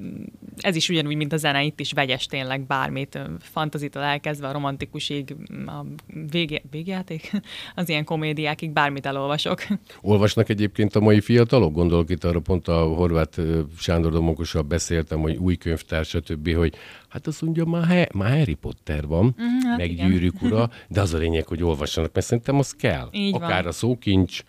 ez 0.58 0.76
is 0.76 0.90
ugyanúgy, 0.90 1.16
mint 1.16 1.34
a 1.34 1.38
zene, 1.38 1.64
itt 1.64 1.80
is 1.80 1.92
vegyes 1.92 2.26
tényleg 2.26 2.66
bármit, 2.66 3.20
fantazitól 3.40 4.02
elkezdve 4.02 4.48
a 4.48 4.52
romantikusig, 4.52 5.36
a 5.66 5.86
végé, 6.32 6.62
végjáték, 6.72 7.32
az 7.76 7.90
ilyen 7.90 8.04
komédiákig 8.04 8.72
bármit 8.72 9.06
elolvasok. 9.06 9.68
Olvasnak 10.02 10.50
egyébként 10.50 10.96
a 10.96 11.00
mai 11.00 11.22
fiatalok? 11.22 11.74
Gondolok 11.74 12.10
itt 12.10 12.24
arra 12.24 12.40
pont 12.40 12.68
a 12.68 12.84
horvát 12.84 13.42
Sándor 13.78 14.12
Domokossal 14.12 14.62
beszéltem, 14.62 15.20
hogy 15.20 15.36
új 15.36 15.56
könyvtár, 15.56 16.06
stb., 16.06 16.54
hogy 16.56 16.76
hát 17.10 17.28
azt 17.28 17.42
mondja, 17.42 17.66
már, 17.66 17.86
he, 17.86 18.10
már 18.14 18.38
Harry 18.38 18.54
Potter 18.54 19.08
van, 19.08 19.36
mm, 19.42 19.68
hát 19.68 19.78
meg 19.78 19.92
igen. 19.92 20.10
Gyűrűk 20.10 20.42
ura, 20.42 20.70
de 20.90 21.02
az 21.02 21.14
a 21.14 21.18
lényeg, 21.18 21.48
hogy 21.48 21.64
olvassanak, 21.64 22.14
mert 22.14 22.26
szerintem 22.26 22.60
az 22.60 22.72
kell. 22.72 23.10
Így 23.12 23.36
Akár 23.36 23.62
van. 23.62 23.68
a 23.68 23.72
szókincs, 23.72 24.44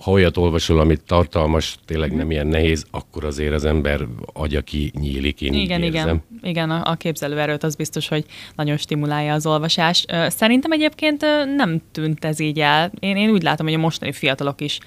ha 0.00 0.10
olyat 0.10 0.36
olvasol, 0.36 0.80
amit 0.80 1.02
tartalmas, 1.06 1.76
tényleg 1.84 2.12
nem 2.16 2.30
ilyen 2.30 2.46
nehéz, 2.46 2.84
akkor 2.90 3.24
azért 3.24 3.52
az 3.52 3.64
ember 3.64 4.00
agya 4.32 4.60
ki 4.60 4.92
nyílik, 5.00 5.40
én 5.40 5.52
igen, 5.54 5.82
így 5.82 5.94
érzem. 5.94 6.22
Igen, 6.38 6.50
igen, 6.50 6.70
a, 6.70 6.90
a 6.90 6.94
képzelőerőt 6.94 7.62
az 7.62 7.74
biztos, 7.74 8.08
hogy 8.08 8.24
nagyon 8.56 8.76
stimulálja 8.76 9.34
az 9.34 9.46
olvasás. 9.46 10.04
Szerintem 10.28 10.72
egyébként 10.72 11.20
nem 11.56 11.82
tűnt 11.92 12.24
ez 12.24 12.40
így 12.40 12.60
el. 12.60 12.92
Én, 13.00 13.16
én 13.16 13.30
úgy 13.30 13.42
látom, 13.42 13.66
hogy 13.66 13.74
a 13.74 13.78
mostani 13.78 14.12
fiatalok 14.12 14.60
is 14.60 14.78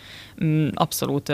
mm, 0.43 0.67
abszolút 0.73 1.33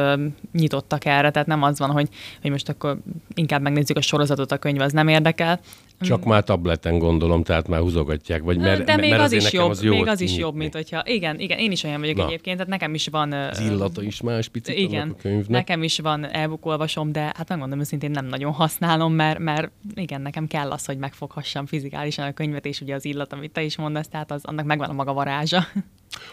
nyitottak 0.51 1.05
erre, 1.05 1.31
tehát 1.31 1.47
nem 1.47 1.63
az 1.63 1.79
van, 1.79 1.91
hogy, 1.91 2.07
hogy 2.41 2.51
most 2.51 2.69
akkor 2.69 2.97
inkább 3.33 3.61
megnézzük 3.61 3.97
a 3.97 4.01
sorozatot, 4.01 4.51
a 4.51 4.57
könyv 4.57 4.81
az 4.81 4.91
nem 4.91 5.07
érdekel, 5.07 5.59
csak 5.99 6.23
már 6.23 6.43
tableten 6.43 6.97
gondolom, 6.97 7.43
tehát 7.43 7.67
már 7.67 7.79
húzogatják. 7.79 8.41
Vagy 8.41 8.57
mert, 8.57 8.83
De 8.83 8.95
még 8.95 9.09
mert 9.09 9.21
az 9.21 9.31
is 9.31 9.51
jobb, 9.51 9.69
az 9.69 9.81
még 9.81 10.07
az 10.07 10.21
is 10.21 10.38
jobb, 10.38 10.55
mint 10.55 10.73
hogyha... 10.73 11.03
Igen, 11.05 11.39
igen, 11.39 11.57
én 11.57 11.71
is 11.71 11.83
olyan 11.83 11.99
vagyok 11.99 12.15
Na. 12.15 12.25
egyébként, 12.25 12.57
tehát 12.57 12.71
nekem 12.71 12.93
is 12.93 13.07
van... 13.07 13.31
Az 13.31 13.59
illata 13.59 14.03
is 14.03 14.21
más 14.21 14.47
picit 14.47 14.77
igen, 14.77 15.09
a 15.09 15.21
könyvnek. 15.21 15.47
nekem 15.47 15.83
is 15.83 15.99
van 15.99 16.25
e 16.25 16.49
olvasom, 16.62 17.12
de 17.12 17.21
hát 17.21 17.49
megmondom 17.49 17.79
őszintén 17.79 18.12
nem 18.12 18.25
nagyon 18.25 18.51
használom, 18.51 19.13
mert, 19.13 19.39
mert 19.39 19.71
igen, 19.95 20.21
nekem 20.21 20.47
kell 20.47 20.71
az, 20.71 20.85
hogy 20.85 20.97
megfoghassam 20.97 21.65
fizikálisan 21.65 22.27
a 22.27 22.33
könyvet, 22.33 22.65
és 22.65 22.81
ugye 22.81 22.95
az 22.95 23.05
illat, 23.05 23.33
amit 23.33 23.51
te 23.51 23.63
is 23.63 23.77
mondasz, 23.77 24.07
tehát 24.07 24.31
az, 24.31 24.45
annak 24.45 24.65
megvan 24.65 24.89
a 24.89 24.93
maga 24.93 25.13
varázsa. 25.13 25.67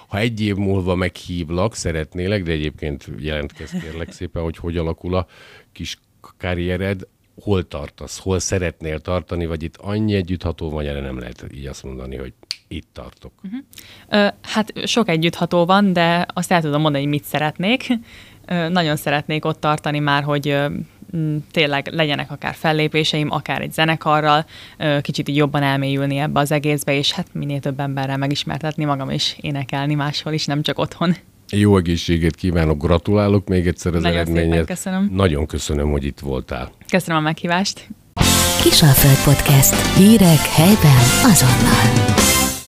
Ha 0.09 0.19
egy 0.19 0.41
év 0.41 0.57
múlva 0.57 0.95
meghívlak, 0.95 1.75
szeretnélek, 1.75 2.43
de 2.43 2.51
egyébként 2.51 3.11
jelentkezz 3.19 3.71
kérlek 3.71 4.13
szépen, 4.13 4.43
hogy 4.43 4.57
hogy 4.57 4.77
alakul 4.77 5.15
a 5.15 5.27
kis 5.73 5.99
karriered, 6.39 7.07
hol 7.43 7.69
tartasz, 7.69 8.19
hol 8.19 8.39
szeretnél 8.39 9.01
tartani, 9.01 9.47
vagy 9.47 9.63
itt 9.63 9.77
annyi 9.77 10.15
együttható 10.15 10.71
van, 10.71 10.87
erre 10.87 11.01
nem 11.01 11.19
lehet 11.19 11.47
így 11.55 11.67
azt 11.67 11.85
mondani, 11.85 12.17
hogy 12.17 12.33
itt 12.69 12.89
tartok. 12.93 13.33
Uh-huh. 13.45 13.61
Ö, 14.09 14.27
hát 14.43 14.87
sok 14.87 15.09
együttható 15.09 15.65
van, 15.65 15.93
de 15.93 16.27
azt 16.35 16.53
el 16.53 16.61
tudom 16.61 16.81
mondani, 16.81 17.03
hogy 17.03 17.13
mit 17.13 17.25
szeretnék. 17.25 17.87
Ö, 18.47 18.69
nagyon 18.69 18.97
szeretnék 18.97 19.45
ott 19.45 19.61
tartani 19.61 19.99
már, 19.99 20.23
hogy 20.23 20.57
tényleg 21.51 21.89
legyenek 21.93 22.31
akár 22.31 22.55
fellépéseim, 22.55 23.31
akár 23.31 23.63
egy 23.63 23.73
zenekarral, 23.73 24.47
kicsit 25.01 25.29
így 25.29 25.37
jobban 25.37 25.63
elmélyülni 25.63 26.17
ebbe 26.17 26.41
az 26.41 26.53
egészbe, 26.53 26.95
és 26.95 27.13
hát 27.13 27.27
minél 27.33 27.61
több 27.61 27.81
emberrel 27.81 28.17
megismertetni 28.17 28.85
magam, 28.85 29.11
és 29.11 29.37
énekelni 29.41 29.95
máshol 29.95 30.33
is, 30.33 30.47
nem 30.47 30.63
csak 30.63 30.79
otthon. 30.79 31.17
Jó 31.51 31.77
egészséget 31.77 32.35
kívánok, 32.35 32.83
gratulálok 32.83 33.49
még 33.49 33.67
egyszer 33.67 33.95
az 33.95 34.03
Nagyon 34.03 34.19
eredményet. 34.19 34.67
köszönöm. 34.67 35.11
Nagyon 35.13 35.47
köszönöm, 35.47 35.91
hogy 35.91 36.05
itt 36.05 36.21
voltál. 36.21 36.71
Köszönöm 36.91 37.17
a 37.17 37.21
meghívást. 37.21 37.89
Kisalföld 38.63 39.35
Podcast. 39.35 39.97
Hírek 39.97 40.39
helyben 40.41 40.97
azonnal. 41.25 42.46